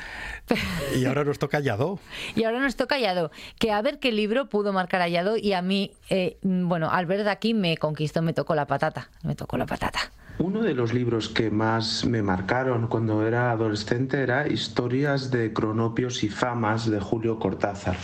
[0.96, 1.98] Y ahora nos toca Yadó.
[2.36, 5.54] Y ahora nos toca Yado, que a ver qué libro pudo marcar a Yado y
[5.54, 9.34] a mí, eh, bueno, al ver de aquí me conquistó, me tocó la patata, me
[9.34, 9.98] tocó la patata.
[10.38, 16.22] Uno de los libros que más me marcaron cuando era adolescente era Historias de cronopios
[16.24, 17.96] y famas de Julio Cortázar.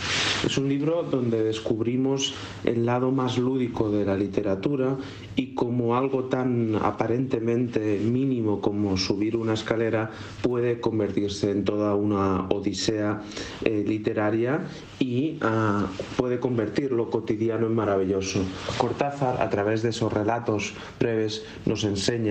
[0.43, 4.97] Es un libro donde descubrimos el lado más lúdico de la literatura
[5.35, 10.09] y como algo tan aparentemente mínimo como subir una escalera
[10.41, 13.21] puede convertirse en toda una odisea
[13.63, 14.61] eh, literaria
[14.99, 15.85] y ah,
[16.17, 18.43] puede convertir lo cotidiano en maravilloso.
[18.79, 22.22] Cortázar, a través de esos relatos breves, nos enseña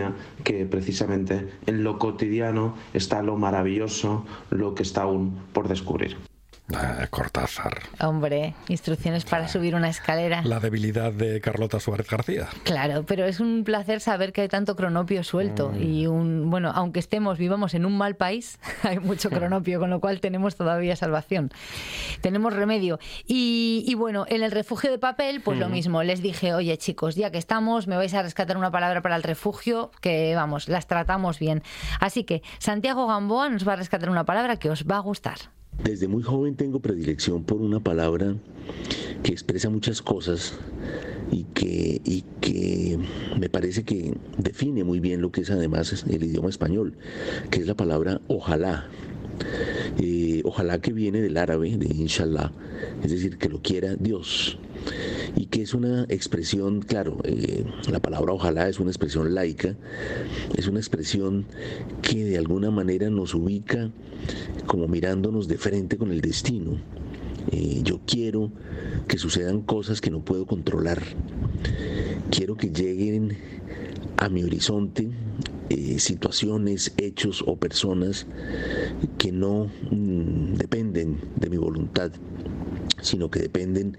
[0.45, 6.32] que precisamente en lo cotidiano está lo maravilloso, lo que está aún por descubrir.
[6.75, 7.81] Ah, Cortázar.
[8.01, 10.41] Hombre, instrucciones para subir una escalera.
[10.43, 12.49] La debilidad de Carlota Suárez García.
[12.65, 16.99] Claro, pero es un placer saber que hay tanto cronopio suelto y un bueno, aunque
[17.01, 21.51] estemos vivamos en un mal país, hay mucho cronopio, con lo cual tenemos todavía salvación.
[22.21, 22.99] Tenemos remedio.
[23.27, 25.75] Y, y bueno, en el refugio de papel, pues lo Ujú.
[25.75, 26.03] mismo.
[26.03, 29.23] Les dije, oye chicos, ya que estamos, me vais a rescatar una palabra para el
[29.23, 31.63] refugio, que vamos, las tratamos bien.
[32.01, 35.37] Así que Santiago Gamboa nos va a rescatar una palabra que os va a gustar.
[35.83, 38.37] Desde muy joven tengo predilección por una palabra
[39.25, 40.55] que expresa muchas cosas
[41.31, 42.99] y que,
[43.39, 46.95] me parece que define muy bien lo que es además el idioma español,
[47.51, 48.89] que es la palabra ojalá.
[49.99, 52.53] Eh, ojalá que viene del árabe, de inshallah,
[53.03, 54.59] es decir, que lo quiera Dios.
[55.37, 59.77] Y que es una expresión, claro, eh, la palabra ojalá es una expresión laica,
[60.57, 61.47] es una expresión
[62.03, 63.91] que de alguna manera nos ubica
[64.67, 66.79] como mirándonos de frente con el destino.
[67.51, 68.51] Eh, yo quiero
[69.09, 71.03] que sucedan cosas que no puedo controlar.
[72.31, 73.37] Quiero que lleguen
[74.17, 75.11] a mi horizonte
[75.73, 78.27] eh, situaciones, hechos o personas
[79.17, 82.11] que no mm, dependen de mi voluntad,
[83.01, 83.97] sino que dependen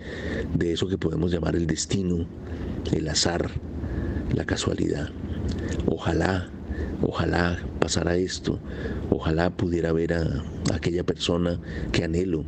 [0.53, 2.27] de eso que podemos llamar el destino,
[2.91, 3.49] el azar,
[4.35, 5.09] la casualidad.
[5.87, 6.47] Ojalá,
[7.01, 8.59] ojalá pasara esto,
[9.09, 11.59] ojalá pudiera ver a, a aquella persona
[11.91, 12.45] que anhelo,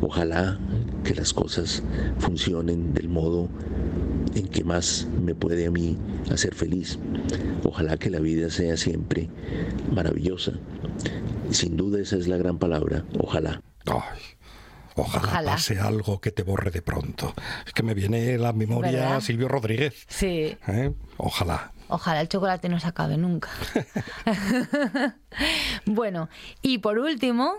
[0.00, 0.60] ojalá
[1.02, 1.82] que las cosas
[2.18, 3.48] funcionen del modo
[4.38, 5.96] en que más me puede a mí
[6.32, 6.98] hacer feliz.
[7.64, 9.28] Ojalá que la vida sea siempre
[9.92, 10.52] maravillosa.
[11.50, 13.62] Sin duda esa es la gran palabra, ojalá.
[13.86, 14.20] Ay,
[14.94, 15.52] ojalá, Ojalá.
[15.52, 17.34] pase algo que te borre de pronto.
[17.66, 19.20] Es que me viene a la memoria ¿Verdad?
[19.20, 20.04] Silvio Rodríguez.
[20.08, 20.56] Sí.
[20.66, 20.92] ¿eh?
[21.16, 21.72] Ojalá.
[21.88, 23.48] Ojalá el chocolate no se acabe nunca.
[25.86, 26.28] bueno,
[26.60, 27.54] y por último,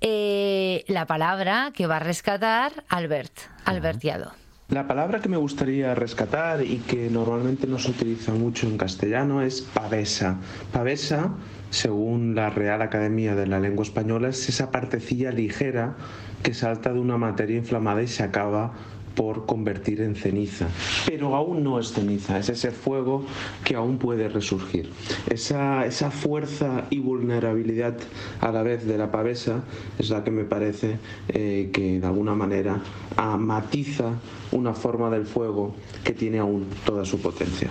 [0.00, 4.32] eh, la palabra que va a rescatar Albert, Albert Yado.
[4.68, 9.40] La palabra que me gustaría rescatar y que normalmente no se utiliza mucho en castellano
[9.40, 10.40] es pavesa.
[10.72, 11.34] Pavesa,
[11.70, 15.94] según la Real Academia de la Lengua Española, es esa partecilla ligera
[16.42, 18.72] que salta de una materia inflamada y se acaba
[19.16, 20.68] por convertir en ceniza.
[21.06, 23.24] Pero aún no es ceniza, es ese fuego
[23.64, 24.90] que aún puede resurgir.
[25.28, 27.96] Esa, esa fuerza y vulnerabilidad
[28.40, 29.64] a la vez de la pavesa
[29.98, 30.98] es la que me parece
[31.28, 32.80] eh, que de alguna manera
[33.16, 34.12] ah, matiza
[34.52, 37.70] una forma del fuego que tiene aún toda su potencia.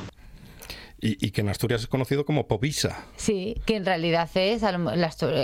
[1.00, 3.06] Y, y que en Asturias es conocido como Povisa.
[3.16, 4.64] Sí, que en realidad es,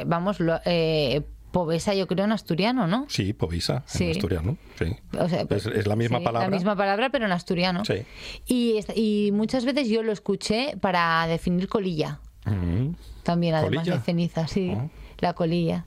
[0.08, 1.22] vamos, lo- eh,
[1.52, 3.06] povesa yo creo en asturiano, ¿no?
[3.10, 4.06] Sí, Povisa, Sí.
[4.06, 4.58] en asturiano.
[4.78, 4.96] Sí.
[5.18, 6.50] O sea, es, es la misma sí, palabra.
[6.50, 7.84] La misma palabra, pero en asturiano.
[7.86, 8.06] Sí.
[8.48, 12.20] Y, muchas veces yo lo escuché para definir colilla.
[12.46, 12.96] Mm.
[13.24, 13.98] También, además ¿Colilla?
[13.98, 14.74] de ceniza, sí.
[14.76, 14.88] Ah.
[15.20, 15.86] La colilla.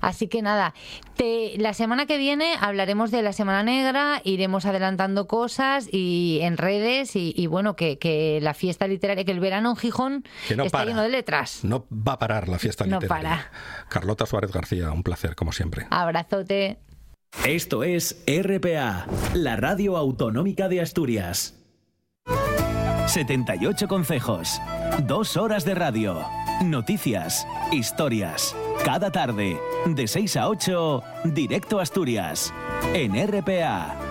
[0.00, 0.74] Así que nada,
[1.16, 6.56] te- la semana que viene hablaremos de la Semana Negra, iremos adelantando cosas y en
[6.56, 10.56] redes y, y bueno, que, que la fiesta literaria, que el verano en Gijón Que
[10.56, 10.90] no está para.
[10.90, 11.64] lleno de letras.
[11.64, 13.30] No va a parar la fiesta No literaria.
[13.30, 13.50] para.
[13.88, 15.86] Carlota Suárez García, un placer, como siempre.
[15.90, 16.78] Abrazote.
[17.44, 21.54] Esto es RPA, la radio autonómica de Asturias.
[23.06, 24.60] 78 consejos,
[25.04, 26.20] dos horas de radio,
[26.62, 28.54] noticias, historias.
[28.84, 32.52] Cada tarde, de 6 a 8, directo Asturias,
[32.94, 34.05] en RPA.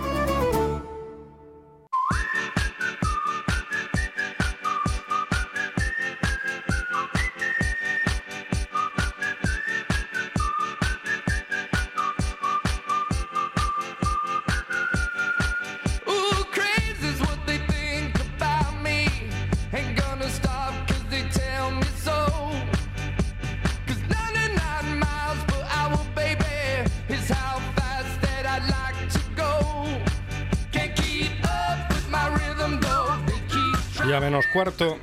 [34.66, 34.98] Cuarto,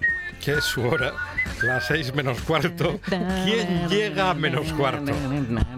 [0.44, 1.12] que es su hora,
[1.62, 2.98] las seis menos cuarto.
[3.44, 5.12] ¿Quién llega a menos cuarto?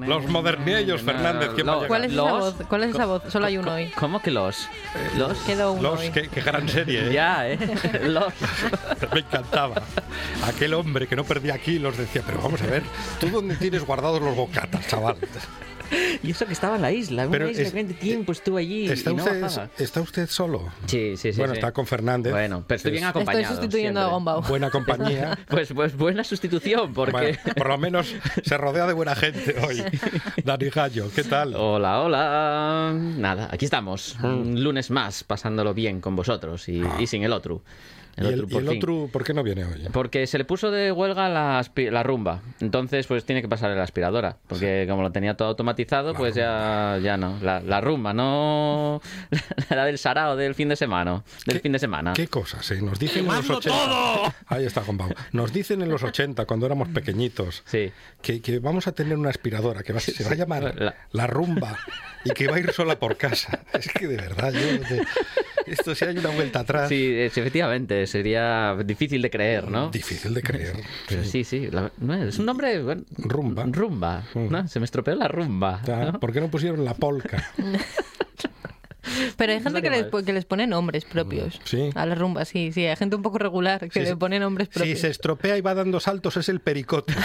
[0.07, 1.51] Los moderniellos, Fernández.
[1.55, 1.87] ¿quién va a?
[1.87, 2.67] ¿Cuál es esa Los- voz?
[2.67, 3.23] ¿Cuál es esa voz?
[3.29, 3.91] Solo hay uno hoy.
[3.99, 4.69] ¿Cómo que los?
[5.19, 5.37] Los.
[5.41, 6.11] Quedó uno Los, hoy.
[6.11, 7.13] qué, qué gran serie, ¿eh?
[7.13, 7.59] Ya, ¿eh?
[8.05, 8.33] Los.
[9.13, 9.83] Me encantaba.
[10.47, 12.83] Aquel hombre que no perdía kilos decía, pero vamos a ver,
[13.21, 15.17] ¿tú dónde tienes guardados los bocatas, chaval?
[16.23, 17.27] Y eso que estaba en la isla.
[17.31, 19.69] Pero Una isla es- que tiempo estuvo allí ¿Está y no usted.
[19.79, 20.73] ¿Está usted solo?
[20.87, 21.39] Sí, sí, sí.
[21.39, 21.59] bueno, sí.
[21.59, 22.33] está con Fernández.
[22.33, 23.43] Bueno, pero estoy bien acompañado.
[23.43, 24.11] Estoy sustituyendo siempre.
[24.11, 24.43] a Gombau.
[24.49, 25.39] Buena compañía.
[25.49, 27.13] Pues, pues buena sustitución, porque...
[27.13, 28.15] Bueno, por lo menos
[28.45, 29.83] se rodea de buena gente hoy.
[30.45, 31.55] Dani Gallo, ¿qué tal?
[31.55, 32.93] Hola, hola.
[32.95, 34.17] Nada, aquí estamos.
[34.23, 37.63] Un lunes más, pasándolo bien con vosotros y, y sin el otro.
[38.17, 39.89] ¿Y el, por otro por qué no viene hoy?
[39.93, 42.43] Porque se le puso de huelga la, la rumba.
[42.61, 44.37] Entonces, pues tiene que pasar la aspiradora.
[44.47, 47.39] Porque como lo tenía todo automatizado, pues ya, ya no.
[47.43, 49.01] La, la rumba, no
[49.71, 51.23] la del sarao del fin de semana.
[51.47, 52.13] Del fin de semana.
[52.13, 52.71] ¿Qué cosas?
[52.71, 52.81] eh?
[52.81, 54.35] Nos dicen en los 80.
[54.47, 55.09] Ahí está, Gombau.
[55.33, 57.91] Nos dicen en los 80, cuando éramos pequeñitos, Sí.
[58.23, 61.27] que, que vamos a tener una aspiradora que va- se va a llamar La- la
[61.27, 61.79] rumba
[62.25, 63.61] y que va a ir sola por casa.
[63.73, 65.05] Es que de verdad, yo, de-
[65.67, 69.91] esto si hay una vuelta atrás, Sí, es- efectivamente, sería difícil de creer, ¿no?
[69.91, 70.77] difícil de creer.
[71.09, 72.83] Pero sí, sí, la- no, es un nombre...
[72.83, 73.65] bueno, Rumba.
[73.67, 74.69] Rumba, ¿no?
[74.69, 75.81] Se me estropeó la rumba.
[75.87, 76.21] Ya, ¿no?
[76.21, 77.51] ¿Por qué no pusieron la polca?
[79.37, 81.91] Pero hay gente que les, que les pone nombres propios Sí.
[81.95, 82.87] a las rumbas, sí, sí.
[82.87, 84.99] Hay gente un poco regular que Sí, le pone nombres Si propios.
[85.01, 87.15] se estropea y va dando saltos es el pericote.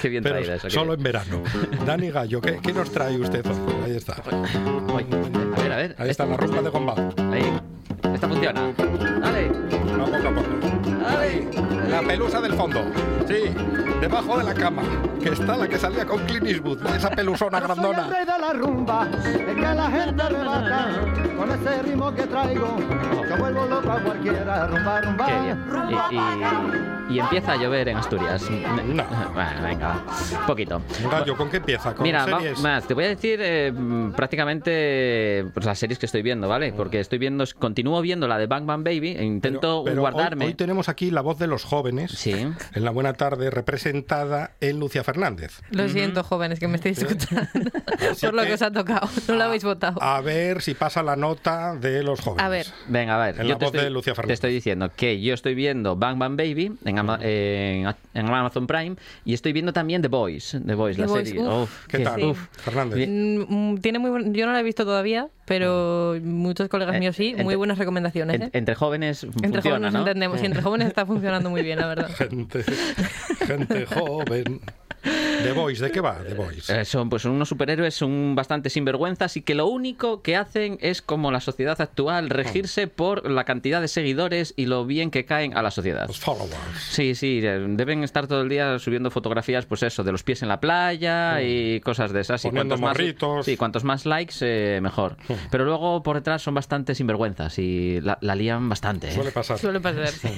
[0.00, 0.70] Qué bien Pero traída eso.
[0.70, 1.42] solo en verano.
[1.84, 3.44] Dani Gallo, ¿qué, qué nos trae usted?
[3.84, 4.22] Ahí está.
[5.70, 5.96] Ver, a ver.
[5.98, 6.96] Ahí está la rumba de Gombao.
[7.32, 7.60] Ahí.
[8.14, 8.72] Esta funciona.
[9.20, 9.50] Dale.
[9.98, 10.79] Va poco a poco.
[11.06, 11.48] Ahí,
[11.88, 12.80] la pelusa del fondo.
[13.26, 13.54] Sí,
[14.00, 14.82] debajo de la cama.
[15.22, 16.78] Que está la que salía con Clint Eastwood.
[16.96, 18.08] Esa pelusona Soy el grandona.
[18.08, 19.08] rey de la rumba,
[19.48, 20.88] el que a la gente arrebata.
[21.36, 22.76] Con ese ritmo que traigo,
[23.28, 24.66] yo vuelvo loco a cualquiera.
[24.66, 25.26] Rumba, rumba.
[25.26, 25.58] Qué bien.
[26.10, 28.48] Y, y- y empieza a llover en Asturias.
[28.50, 29.02] No.
[29.34, 30.04] Bueno, venga, va.
[30.40, 30.80] Un poquito.
[31.10, 31.92] Gallo, ¿con qué empieza?
[31.92, 32.60] ¿Con Mira, series?
[32.60, 33.72] más, te voy a decir eh,
[34.16, 36.72] prácticamente pues, las series que estoy viendo, ¿vale?
[36.72, 40.44] Porque estoy viendo, continúo viendo la de Bang Bang Baby e intento Pero guardarme.
[40.44, 42.12] Hoy, hoy tenemos aquí la voz de los jóvenes.
[42.12, 42.32] Sí.
[42.32, 45.60] En la buena tarde, representada en Lucia Fernández.
[45.70, 47.48] Lo siento, jóvenes, que me estáis escuchando.
[48.10, 49.08] Así Por lo que- que os ha tocado.
[49.28, 50.02] No lo habéis votado.
[50.02, 52.44] A ver si pasa la nota de los jóvenes.
[52.44, 52.66] A ver.
[52.88, 53.40] Venga, a ver.
[53.40, 54.34] En yo la te voz estoy, de Lucia Te Fernández.
[54.34, 58.96] estoy diciendo que yo estoy viendo Bang Bang Baby en, Ama- en, en Amazon Prime
[59.24, 60.56] y estoy viendo también The Boys.
[60.66, 61.42] The Boys, The la Boys, serie.
[61.48, 61.86] uf.
[61.86, 62.24] ¿Qué que- tal?
[62.24, 62.46] uf.
[62.52, 63.08] Fernández.
[63.08, 67.16] Mm, mm, Tiene muy Yo no la he visto todavía, pero muchos colegas Eh, míos
[67.16, 67.30] sí.
[67.30, 68.36] entre- Muy buenas recomendaciones.
[68.36, 68.50] En- ¿eh?
[68.52, 69.98] entre jóvenes Entre funciona, jóvenes ¿no?
[69.98, 70.40] entendemos.
[70.40, 72.08] Y entre jóvenes está funcionando muy bien, la verdad.
[72.14, 72.62] Gente,
[73.48, 74.60] gente joven.
[75.02, 76.80] The Voice, ¿de qué va The Voice?
[76.80, 81.00] Eh, son pues unos superhéroes, son bastante sinvergüenzas y que lo único que hacen es
[81.00, 85.56] como la sociedad actual, regirse por la cantidad de seguidores y lo bien que caen
[85.56, 86.06] a la sociedad.
[86.06, 86.54] Los followers.
[86.90, 90.42] Sí, sí, eh, deben estar todo el día subiendo fotografías, pues eso, de los pies
[90.42, 92.44] en la playa y cosas de esas.
[92.44, 93.46] Y Poniendo cuantos más, morritos.
[93.46, 95.16] sí, cuantos más likes, eh, mejor.
[95.50, 99.08] Pero luego por detrás son bastante sinvergüenzas y la, la lían bastante.
[99.08, 99.12] ¿eh?
[99.14, 99.58] Suele pasar.
[99.58, 100.08] Suele pasar.
[100.08, 100.28] sí.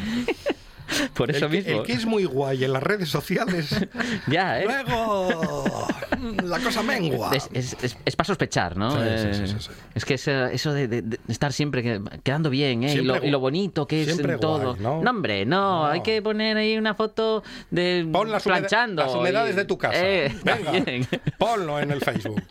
[1.14, 1.80] Por eso el, mismo.
[1.80, 3.74] el que es muy guay en las redes sociales,
[4.28, 4.64] Ya, ¿eh?
[4.64, 5.86] luego
[6.44, 7.30] la cosa mengua.
[7.34, 8.90] Es, es, es, es para sospechar, ¿no?
[8.92, 9.70] Sí, sí, Eh, sí, sí, sí.
[9.94, 12.92] Es que eso, de, de- de estar siempre que- quedando bien, ¿eh?
[12.94, 14.74] Y lo, y lo bonito que es en todo.
[14.74, 14.98] guay, ¿no?
[15.00, 19.02] hombre, no, hay que poner ahí una foto de Pon las, planchando.
[19.04, 19.94] las humedades y- de tu casa.
[19.96, 21.08] Eh, Venga, también.
[21.38, 22.42] ponlo en el Facebook.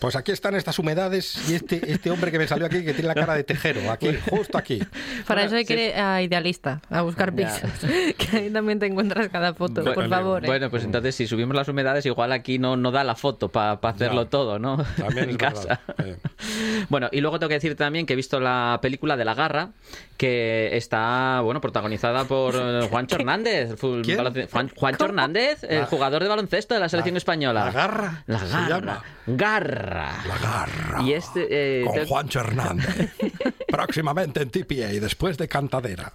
[0.00, 3.08] Pues aquí están estas humedades y este, este hombre que me salió aquí que tiene
[3.08, 4.80] la cara de tejero, aquí, justo aquí.
[5.26, 7.48] Para eso hay que ir a Idealista, a buscar Ya.
[7.52, 7.70] pisos.
[8.16, 10.44] que ahí también te encuentras cada foto, por favor.
[10.44, 10.46] ¿eh?
[10.46, 13.72] Bueno, pues entonces si subimos las humedades, igual aquí no, no da la foto para
[13.82, 14.30] hacerlo Ya.
[14.30, 14.84] todo, ¿no?
[14.96, 15.80] También en es casa.
[15.98, 16.16] Eh,
[16.88, 19.70] Bueno, y luego tengo que decir también que he visto la película de La Garra,
[20.16, 23.74] que está, bueno, protagonizada por eh, Juancho Hernández.
[23.80, 27.64] Juan- Juancho Hernández, el La- jugador de baloncesto de la selección española.
[27.64, 28.22] ¿La Garra?
[28.26, 29.02] La se Garra.
[29.88, 30.12] Garra.
[30.26, 31.02] La garra.
[31.02, 31.46] Y este...
[31.50, 33.14] eh, Con te- Juancho Hernández.
[33.68, 36.12] Próximamente en TPA, después de Cantadera.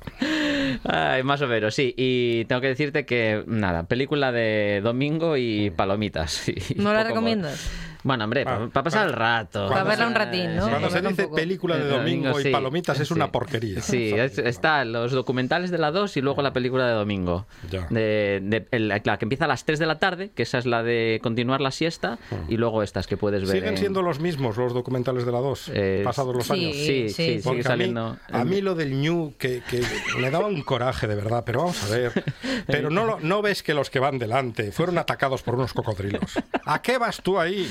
[0.84, 1.93] Ay, más o menos, sí.
[1.97, 6.47] Y tengo que decirte que, nada, película de domingo y palomitas.
[6.49, 7.07] y ¿No la más.
[7.07, 7.69] recomiendas?
[8.04, 9.68] Bueno, hombre, Ah, para pasar el rato.
[9.70, 10.68] Para verla un ratín, ¿no?
[10.70, 12.49] Cuando se dice película de domingo, domingo, y sí.
[12.51, 13.14] palomitas es Sí.
[13.14, 13.82] una porquería.
[13.82, 17.45] Sí, es- está los documentales de la 2 y luego la película de domingo.
[17.72, 17.88] Ya.
[17.89, 20.66] De, de- el- la que empieza a las 3 de la tarde, que esa es
[20.66, 22.18] la de continuar la siesta,
[22.49, 23.51] y luego estas que puedes ver.
[23.51, 26.76] Siguen en- siendo los mismos los documentales de la 2, Eh, pasados los sí, años.
[26.76, 28.18] Sí, sí, sí, sigue Porque a mí, saliendo.
[28.32, 29.82] a mí lo del New, que, que
[30.20, 32.12] me daba un coraje de verdad, pero vamos a ver.
[32.68, 36.34] Pero no, no ves que los que van delante fueron atacados por unos cocodrilos.
[36.66, 37.70] ¿A qué vas tú ahí?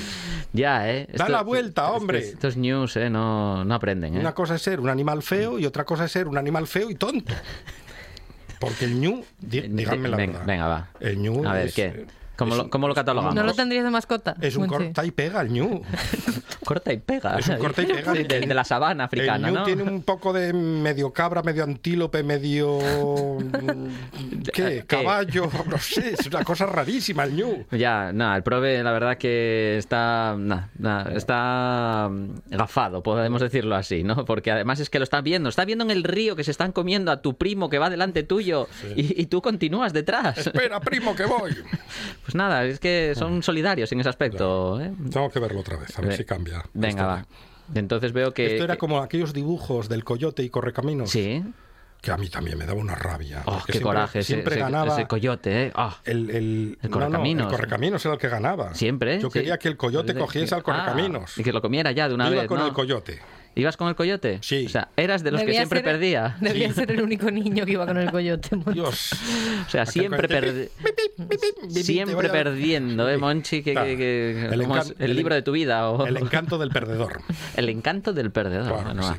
[0.53, 1.07] Ya, ¿eh?
[1.13, 2.19] Da la vuelta, estos- hombre.
[2.19, 3.09] Estos news, ¿eh?
[3.09, 4.19] No, no aprenden, ¿eh?
[4.19, 6.89] Una cosa es ser un animal feo y otra cosa es ser un animal feo
[6.89, 7.33] y tonto.
[8.59, 10.47] Porque el New, di- díganme la venga, verdad.
[10.47, 10.89] venga, va.
[10.99, 12.05] El New A ver, es, ¿qué?
[12.33, 13.35] Eh, ¿Cómo, lo, un- cómo lo catalogamos?
[13.35, 14.35] ¿No lo tendrías de mascota?
[14.41, 14.85] Es un Monchi?
[14.85, 15.81] corta y pega el New.
[16.63, 17.37] Corta y pega.
[17.37, 18.13] Es un corta y pega.
[18.13, 19.63] De, de la sabana africana, el New ¿no?
[19.65, 22.79] tiene un poco de medio cabra, medio antílope, medio...
[24.53, 24.63] ¿Qué?
[24.63, 24.83] ¿Qué?
[24.87, 27.65] Caballo, no sé, es una cosa rarísima el New.
[27.71, 33.75] Ya, nada, el prove la verdad que está, nah, nah, está mm, gafado, podemos decirlo
[33.75, 34.23] así, ¿no?
[34.25, 36.71] Porque además es que lo está viendo, está viendo en el río que se están
[36.71, 40.37] comiendo a tu primo que va delante tuyo y, y tú continúas detrás.
[40.37, 41.55] Espera, primo, que voy.
[42.23, 44.79] Pues nada, es que son solidarios en ese aspecto.
[44.81, 44.91] ¿eh?
[45.11, 46.63] Tengo que verlo otra vez, a ver Ve- si cambia.
[46.73, 47.25] Venga, va.
[47.75, 48.53] Entonces veo que...
[48.53, 51.09] Esto era como aquellos dibujos del coyote y correcaminos.
[51.09, 51.43] Sí.
[52.01, 53.43] Que a mí también me daba una rabia.
[53.45, 54.93] Oh, qué siempre- coraje Siempre ese- ganaba.
[54.93, 55.71] ese coyote, ¿eh?
[55.73, 57.45] Ah, El, el, El no, no, correcaminos.
[57.47, 58.73] el correcaminos era el que ganaba.
[58.73, 59.19] Siempre.
[59.21, 59.39] Yo sí.
[59.39, 61.37] quería que el coyote Ah, cogiese al correcaminos.
[61.37, 62.67] y que lo comiera ya de una iba vez, con ¿no?
[62.67, 63.19] el coyote.
[63.55, 64.39] ¿Ibas con el coyote?
[64.41, 64.65] Sí.
[64.65, 66.37] O sea, eras de los que siempre ser- perdía.
[66.41, 68.55] Debía ser el único niño que iba con el coyote.
[68.55, 68.79] Monchi.
[68.81, 68.91] O
[69.69, 70.69] sea, siempre perdi-
[71.69, 73.61] Siempre perdiendo, ¿eh, Monchi?
[73.63, 74.95] Que, que- que- El ¿cómo encan- es?
[74.99, 75.89] el, el- libro de tu vida.
[75.89, 76.05] O...
[76.05, 77.21] El encanto del perdedor.
[77.55, 78.67] El encanto del perdedor.
[78.73, 79.17] Claro bueno, va.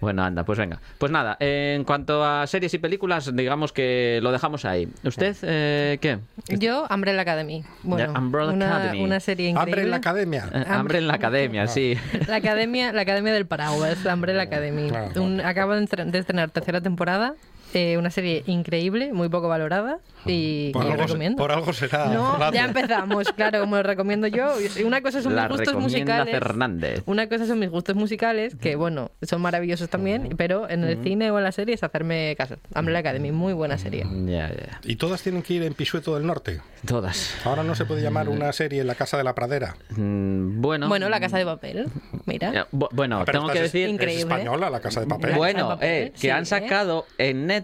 [0.00, 0.80] Bueno, anda, pues venga.
[0.98, 4.88] Pues nada, en cuanto a series y películas, digamos que lo dejamos ahí.
[5.04, 6.18] ¿Usted eh, qué?
[6.48, 7.64] Yo, Umbrella Academy.
[7.82, 9.04] Bueno, The Umbrella una, Academy.
[9.04, 9.72] una serie increíble.
[9.72, 10.44] Hambre en la academia.
[10.54, 11.96] Eh, hambre en la academia, sí.
[12.26, 14.88] La academia, la academia del paraguas, Umbrella Academy.
[14.88, 15.22] Claro.
[15.22, 17.34] Un- acaba de estre- de estrenar tercera temporada.
[17.74, 21.36] Eh, una serie increíble, muy poco valorada y, Por algo, se- recomiendo.
[21.38, 22.06] por algo será.
[22.06, 24.54] No, ya empezamos, claro, como lo recomiendo yo.
[24.84, 26.32] Una cosa son La mis gustos musicales.
[26.34, 27.02] Fernández.
[27.06, 31.04] Una cosa son mis gustos musicales, que bueno, son maravillosos también, pero en el Ujú.
[31.04, 32.56] cine o en la serie es hacerme caso.
[32.74, 34.04] Umbrella Academy, muy buena serie.
[34.26, 34.80] Ya, ya.
[34.84, 36.60] ¿Y todas tienen que ir en Pisueto del Norte?
[36.86, 37.34] Todas.
[37.44, 39.76] Ahora no se puede llamar una serie La Casa de la Pradera.
[39.90, 40.88] Mm, Bueno.
[40.88, 41.86] Bueno, La Casa de Papel,
[42.26, 42.66] mira.
[42.70, 43.86] Bueno, Ah, pero tengo que es- decir.
[43.86, 44.20] es Increíble.
[44.22, 45.34] española, La Casa de Papel.
[45.34, 46.46] Bueno, eh, que sí, han ¿eh?
[46.46, 47.57] sacado en Netflix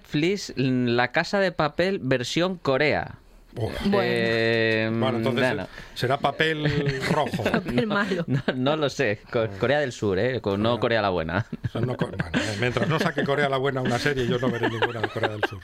[0.57, 3.17] mm, La Casa de Papel versión Corea.
[3.53, 3.77] Bueno.
[4.03, 5.55] Eh, Bueno, entonces
[5.95, 7.45] será papel rojo.
[7.53, 8.25] Papel malo.
[8.27, 9.21] No, no lo sé.
[9.31, 10.41] Co- Corea del Sur, ¿eh?
[10.59, 11.47] No Corea la Buena.
[11.75, 15.01] No bueno, eh, mientras no saque Corea la buena una serie, yo no veré ninguna
[15.03, 15.61] de Corea del Sur.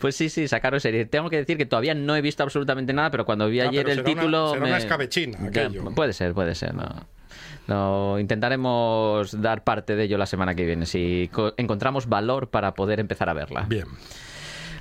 [0.00, 1.06] Pues sí, sí, sacaron serie.
[1.06, 3.88] Tengo que decir que todavía no he visto absolutamente nada, pero cuando vi Ah, ayer
[3.88, 4.50] el será una- título.
[4.54, 5.84] será una escabechina, Ya, aquello.
[5.94, 6.74] puede ser, puede ser.
[6.74, 7.06] No.
[7.68, 12.74] No, intentaremos dar parte de ello la semana que viene, si co- encontramos valor para
[12.74, 13.66] poder empezar a verla.
[13.68, 13.86] Bien.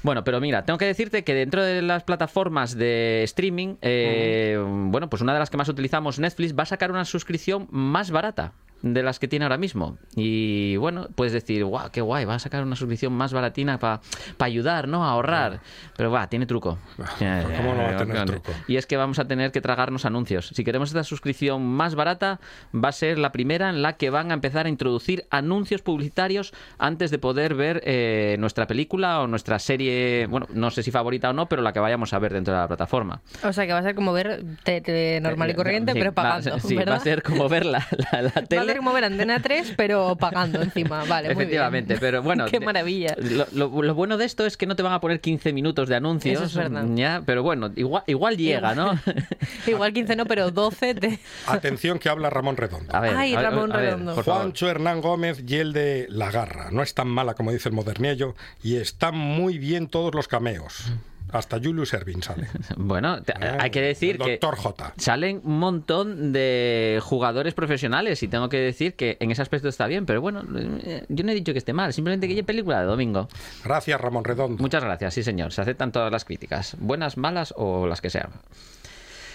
[0.03, 5.09] Bueno, pero mira, tengo que decirte que dentro de las plataformas de streaming, eh, bueno,
[5.09, 8.53] pues una de las que más utilizamos, Netflix, va a sacar una suscripción más barata
[8.93, 9.97] de las que tiene ahora mismo.
[10.15, 13.99] Y bueno, puedes decir, guau, qué guay, va a sacar una suscripción más baratina para
[14.39, 15.03] ayudar, ¿no?
[15.03, 15.59] A ahorrar.
[15.97, 16.77] Pero va, tiene truco.
[17.19, 18.51] Eh, ¿cómo no va a tener truco?
[18.67, 20.49] Y es que vamos a tener que tragarnos anuncios.
[20.49, 22.39] Si queremos esta suscripción más barata,
[22.73, 26.53] va a ser la primera en la que van a empezar a introducir anuncios publicitarios
[26.77, 31.31] antes de poder ver eh, nuestra película o nuestra serie, bueno, no sé si favorita
[31.31, 33.21] o no, pero la que vayamos a ver dentro de la plataforma.
[33.43, 36.15] O sea que va a ser como ver tele normal y corriente, Sí, pero va-
[36.15, 36.59] pagando.
[36.59, 36.93] sí, ¿verdad?
[36.93, 38.74] va a ser como ver la, la- Va tele.
[38.75, 41.03] Ser como ver Antena 3, pero pagando encima.
[41.05, 41.41] Vale, muy bien.
[41.41, 42.45] Efectivamente, pero bueno.
[42.51, 43.15] Qué maravilla.
[43.17, 45.87] Lo, lo- lo bueno de esto es que no te van a poner 15 minutos
[45.89, 46.35] de anuncios.
[46.35, 46.85] Eso es verdad.
[46.95, 48.99] Ya, pero bueno, igual, igual llega, ¿no?
[49.67, 51.19] Igual 15 no, pero 12 te...
[51.47, 52.95] Atención que habla Ramón Redondo.
[52.95, 54.21] A ver, Ay, a ver, Ramón a ver, Redondo.
[54.23, 56.69] Juancho Hernán Gómez y el de La Garra.
[56.71, 60.91] No es tan mala como dice el moderniello y están muy bien todos los cameos.
[61.31, 62.47] Hasta Julius Erving sale.
[62.77, 64.93] Bueno, te- Ah, hay que decir que Doctor J.
[64.97, 69.87] salen un montón de jugadores profesionales y tengo que decir que en ese aspecto está
[69.87, 72.79] bien, pero bueno, eh, yo no he dicho que esté mal, simplemente que es película
[72.79, 73.27] de domingo.
[73.63, 74.61] Gracias, Ramón Redondo.
[74.61, 78.29] Muchas gracias, sí señor, se aceptan todas las críticas, buenas, malas o las que sean.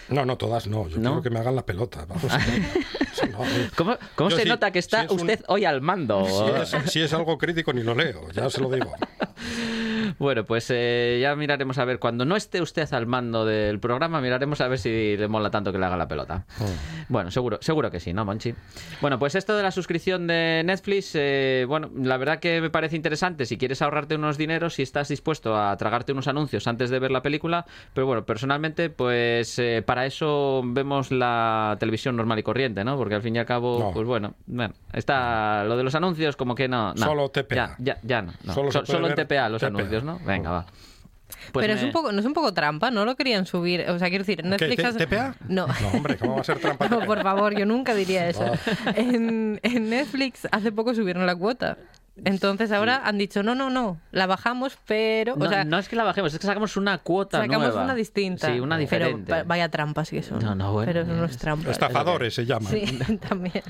[0.09, 0.89] No, no, todas no.
[0.89, 1.11] Yo ¿No?
[1.11, 2.05] quiero que me hagan la pelota.
[2.09, 2.25] Vamos.
[3.33, 3.69] No, eh.
[3.77, 6.25] ¿Cómo, cómo se nota que está si es un- usted hoy al mando?
[6.27, 8.93] Si es, si es algo crítico ni lo leo, ya se lo digo.
[10.19, 14.21] Bueno, pues eh, ya miraremos a ver, cuando no esté usted al mando del programa,
[14.21, 16.45] miraremos a ver si le mola tanto que le haga la pelota.
[17.09, 18.55] Bueno, seguro, seguro que sí, ¿no, Monchi?
[19.01, 22.97] Bueno, pues esto de la suscripción de Netflix, eh, bueno, la verdad que me parece
[22.97, 26.99] interesante si quieres ahorrarte unos dineros, si estás dispuesto a tragarte unos anuncios antes de
[26.99, 32.43] ver la película, pero bueno, personalmente, pues eh, para eso vemos la televisión normal y
[32.43, 32.97] corriente, ¿no?
[32.97, 33.91] Porque al fin y al cabo, No.
[33.93, 36.95] pues bueno, bueno, está lo de los anuncios como que no.
[36.95, 37.05] no.
[37.07, 37.55] Solo TPA.
[37.55, 38.33] Ya, ya, ya no.
[38.45, 38.53] no.
[38.55, 39.69] Solo So- solo en TPA los TPA.
[39.69, 40.19] anuncios, ¿no?
[40.25, 40.67] Venga, va.
[41.53, 43.05] Pues pero es un poco, no es un poco trampa, ¿no?
[43.05, 43.89] Lo querían subir.
[43.89, 44.77] O sea, quiero decir, Netflix...
[44.77, 45.35] ¿Qué, hace- ¿TPA?
[45.49, 45.67] No.
[45.69, 46.89] No, hombre, ¿cómo va a ser trampa?
[46.89, 48.45] No, por favor, yo nunca diría eso.
[48.95, 51.79] En, en Netflix hace poco subieron la cuota.
[52.25, 55.37] Entonces ahora han dicho, no, no, no, la bajamos, pero...
[55.37, 57.85] No, o sea, no es que la bajemos, es que sacamos una cuota sacamos nueva.
[57.85, 58.53] una distinta.
[58.53, 59.25] Sí, una diferente.
[59.27, 60.41] Pero va- vaya trampa sí que son.
[60.41, 61.71] No, no, bueno, Pero eso no es trampa.
[61.71, 62.71] Estafadores se llaman.
[62.73, 62.99] Sí,
[63.29, 63.63] también.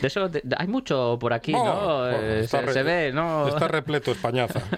[0.00, 2.10] De eso de- hay mucho por aquí, Oh, ¿no?
[2.10, 3.46] Eh, está se, re- se ve, ¿no?
[3.48, 4.60] Está repleto Españaza.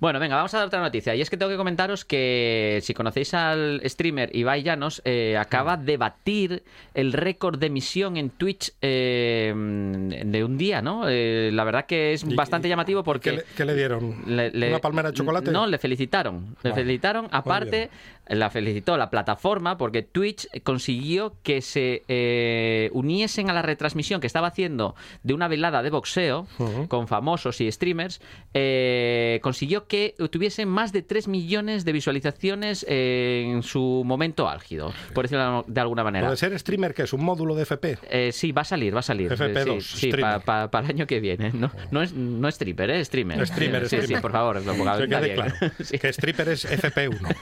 [0.00, 1.14] Bueno, venga, vamos a dar otra noticia.
[1.14, 5.76] Y es que tengo que comentaros que si conocéis al streamer Ibai Llanos, eh, acaba
[5.76, 6.62] de batir
[6.94, 11.08] el récord de emisión en Twitch eh, de un día, ¿no?
[11.08, 13.30] Eh, la verdad que es ¿Y- bastante llamativo porque...
[13.30, 14.22] ¿Qué le, qué le dieron?
[14.26, 15.50] Le- le- ¿Una palmera de chocolate?
[15.50, 16.56] No, le felicitaron.
[16.62, 17.28] Le Ah, felicitaron.
[17.30, 17.90] Aparte,
[18.28, 24.26] la felicitó la plataforma porque Twitch consiguió que se eh, uniesen a la retransmisión que
[24.26, 26.46] estaba haciendo de una velada de boxeo
[26.88, 28.20] con famosos y streamers.
[29.44, 35.24] Eh, consiguió que tuviesen más de 3 millones de visualizaciones en su momento álgido, por
[35.24, 36.26] decirlo de alguna manera.
[36.26, 37.98] Puede ser streamer, que es un módulo de FP.
[38.10, 39.30] Eh, sí, va a salir, va a salir.
[39.32, 40.40] FP2, Eh, sí, sí, streamer.
[40.42, 41.50] para el año que viene.
[41.52, 43.04] No, no, es, no es stripper, ¿eh?
[43.04, 43.46] Streamer.
[43.46, 44.08] Streamer, sí, streamer.
[44.08, 44.62] sí, por favor.
[44.64, 45.54] lo Que claro.
[46.00, 47.36] Que stripper es FP1.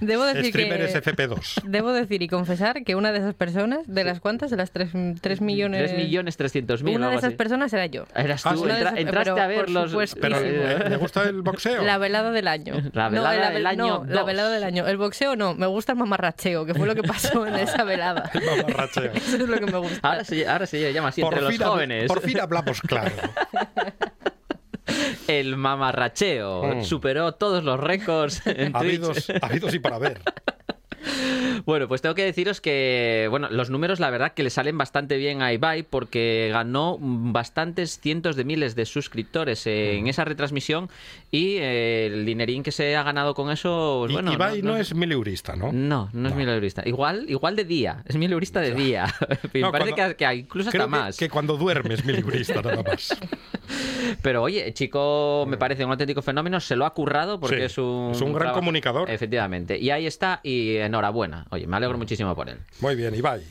[0.00, 0.84] Debo decir Streamer que...
[0.86, 1.62] es FP2.
[1.64, 4.92] Debo decir y confesar que una de esas personas, de las cuantas, de las 3,
[5.40, 5.90] millones...
[5.92, 6.96] 3 millones 300 mil.
[6.96, 7.36] Una de esas así.
[7.36, 8.04] personas era yo.
[8.14, 10.14] Eras tú, Una de entra- esas- entraste pero a ver por los...
[10.20, 10.44] Pero Sí.
[10.90, 11.82] ¿le, gusta el boxeo?
[11.82, 12.74] La velada del año.
[12.92, 14.86] La No, velada la del año no, la velada del año.
[14.86, 18.30] El boxeo no, me gusta el mamarracheo, que fue lo que pasó en esa velada.
[18.56, 19.12] Mamarracheo.
[19.14, 19.98] Eso es lo que me gusta.
[20.08, 22.06] Ahora se, ahora se llama así Por entre los fin hab- jóvenes.
[22.08, 23.12] por fin hablamos claro.
[25.26, 26.84] El mamarracheo Mm.
[26.84, 28.74] superó todos los récords en Twitch.
[28.74, 30.20] Habidos, habidos y para ver.
[31.64, 35.16] Bueno, pues tengo que deciros que, bueno, los números la verdad que le salen bastante
[35.16, 40.08] bien a Ibai porque ganó bastantes cientos de miles de suscriptores en Mm.
[40.08, 40.88] esa retransmisión
[41.30, 44.32] y eh, el dinerín que se ha ganado con eso, pues Y- bueno...
[44.32, 45.72] Ibai no, es mileurista, ¿no?
[45.72, 46.82] No, no es mileurista.
[46.86, 49.06] Igual, igual de día, es mileurista de día.
[49.42, 51.16] En fin, parece cuando- que, incluso hasta Creo que, más.
[51.16, 53.16] que cuando duermes mileurista nada más.
[54.22, 57.78] Pero oye, chico me parece un auténtico fenómeno, se lo ha currado porque Sí, es
[57.78, 58.10] un...
[58.12, 59.10] es un gran trabajo- comunicador.
[59.10, 59.78] Efectivamente.
[59.78, 61.45] Y ahí está y enhorabuena.
[61.50, 62.58] Oye, me alegro muchísimo por él.
[62.80, 63.42] Muy bien, Ibai.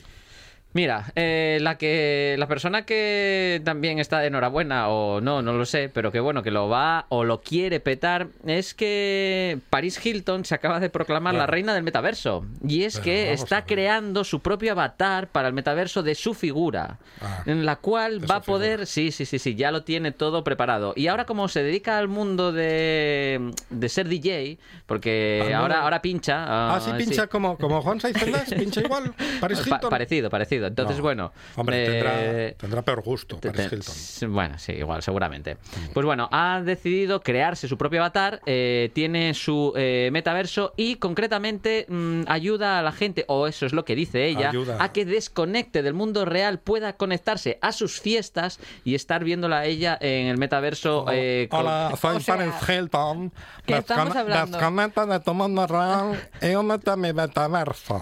[0.76, 5.64] Mira, eh, la que la persona que también está de enhorabuena o no, no lo
[5.64, 10.44] sé, pero que bueno, que lo va o lo quiere petar es que Paris Hilton
[10.44, 14.40] se acaba de proclamar la reina del metaverso y es Pero que está creando su
[14.40, 18.86] propio avatar para el metaverso de su figura, Ah, en la cual va a poder,
[18.86, 20.92] sí, sí, sí, sí, ya lo tiene todo preparado.
[20.94, 26.02] Y ahora como se dedica al mundo de, de ser DJ, porque mundo- ahora ahora
[26.02, 26.44] pincha,
[26.76, 28.16] Ah, sí, pincha como, como Juan Saiz
[28.58, 29.14] pincha igual.
[29.40, 29.88] Paris Pa- Hilton.
[29.90, 30.28] parecido,
[30.74, 30.82] parecido.
[30.82, 31.02] Entonces, No.
[31.02, 31.32] bueno.
[31.56, 34.32] Hombre, eh, tendrá, tendrá peor gusto, te- Paris Hilton.
[34.34, 35.56] Bueno, sí, igual, seguramente.
[35.94, 41.86] Pues bueno, ha decidido crearse su propio avatar, eh, tiene su eh, metaverso y concretamente
[41.88, 44.76] mm, ayuda a la gente, o eso es lo que dice ella, Ayuda.
[44.82, 49.64] a que desconecte del mundo real, pueda conectarse a sus fiestas y estar viéndola a
[49.66, 51.06] ella en el metaverso.
[51.12, 53.32] eh, con- Hola, soy O sea, Paris Hilton.
[53.64, 54.56] que estamos hablando.
[54.58, 58.00] Desconecta de tu mundo real y únete a mi metaverso.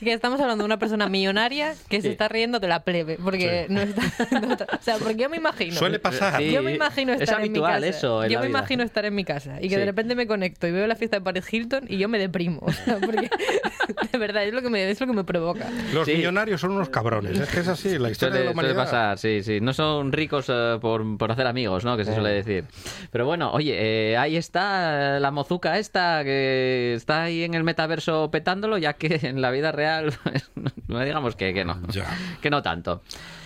[0.00, 3.66] Que estamos hablando de una persona millonaria que se está riendo de la plebe, porque
[3.68, 4.02] no está...
[4.40, 5.76] no está- o sea, porque yo me imagino...
[5.76, 6.40] Suele pasar.
[6.42, 7.86] Yo me imagino Es estar en mi habitual casa.
[7.86, 8.58] eso en yo la me vida.
[8.58, 9.80] imagino estar en mi casa y que Sí.
[9.80, 12.60] de repente me conecto y veo la fiesta de Paris Hilton y yo me deprimo.
[12.62, 13.28] O sea, porque
[14.12, 15.68] de verdad es lo que me, es lo que me provoca.
[15.92, 16.14] Los Sí.
[16.14, 17.38] millonarios son unos cabrones.
[17.38, 19.60] Es que es así, la historia de Suele, pasar, sí, sí.
[19.60, 21.96] No son ricos eh, por, por hacer amigos, ¿no?
[21.96, 22.64] Que se suele decir.
[23.10, 23.76] Pero bueno, oye,
[24.12, 29.18] eh, ahí está la mozuca esta que está ahí en el metaverso petándolo, ya que
[29.22, 30.50] en la vida real, pues,
[30.88, 31.79] no digamos que, que no.
[31.92, 32.06] Ya.
[32.40, 33.02] Que no tanto.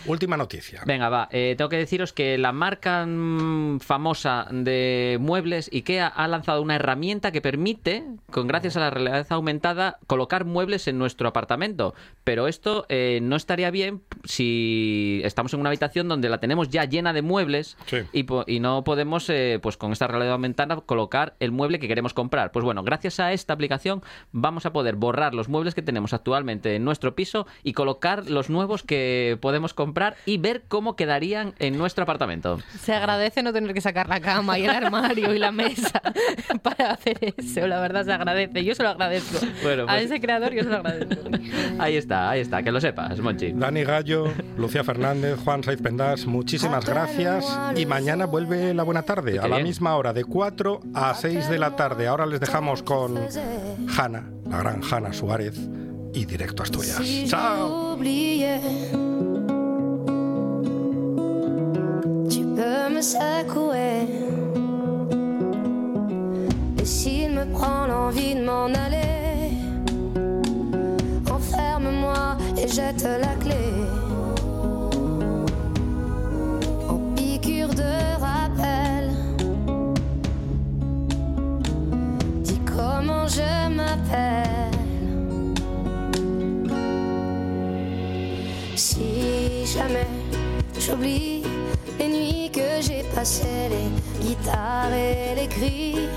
[0.07, 0.83] Última noticia.
[0.85, 1.29] Venga, va.
[1.31, 6.77] eh, tengo que deciros que la marca mm, famosa de muebles IKEA ha lanzado una
[6.77, 11.95] herramienta que permite, con gracias a la realidad aumentada, colocar muebles en nuestro apartamento.
[12.23, 16.85] Pero esto eh, no estaría bien si estamos en una habitación donde la tenemos ya
[16.85, 17.99] llena de muebles Sí.
[18.13, 22.13] y, y no podemos, eh, pues con esta realidad aumentada, colocar el mueble que queremos
[22.13, 22.53] comprar.
[22.53, 24.03] Pues bueno, gracias a esta aplicación
[24.33, 28.51] vamos a poder borrar los muebles que tenemos actualmente en nuestro piso y colocar los
[28.51, 29.94] nuevos que podemos comprar
[30.27, 32.59] y ver cómo quedarían en nuestro apartamento.
[32.81, 36.03] Se agradece no tener que sacar la cama y el armario y la mesa
[36.63, 38.65] para hacer eso, la verdad se agradece.
[38.65, 39.39] Yo se lo agradezco.
[39.63, 41.23] Bueno, A pues- ese creador yo se lo agradezco.
[41.79, 43.53] Ahí está, ahí está, que lo sepas, Monchi.
[43.53, 47.45] Dani Gallo, Lucía Fernández, Juan Saiz Pendas, muchísimas gracias.
[47.77, 49.69] Y mañana vuelve la buena tarde, a la bien.
[49.69, 52.07] misma hora, de 4 a 6 de la tarde.
[52.07, 53.19] Ahora les dejamos con
[53.97, 55.59] Hanna, la gran Hanna Suárez,
[56.13, 56.97] y directo a Asturias.
[56.99, 57.97] Si ¡Chao!
[62.55, 64.07] Peux me secouer.
[66.81, 69.53] Et s'il me prend l'envie de m'en aller,
[71.31, 73.65] enferme-moi et jette la clé.
[76.89, 79.11] En piqûre de rappel,
[82.43, 84.71] dis comment je m'appelle.
[88.77, 90.07] Si jamais
[90.79, 91.43] j'oublie
[91.99, 96.09] les nuits que j'ai passées, les guitares et les cris,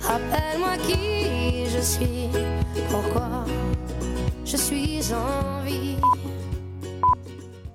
[0.00, 2.28] rappelle-moi qui je suis,
[2.90, 3.44] pourquoi
[4.44, 5.96] je suis en vie.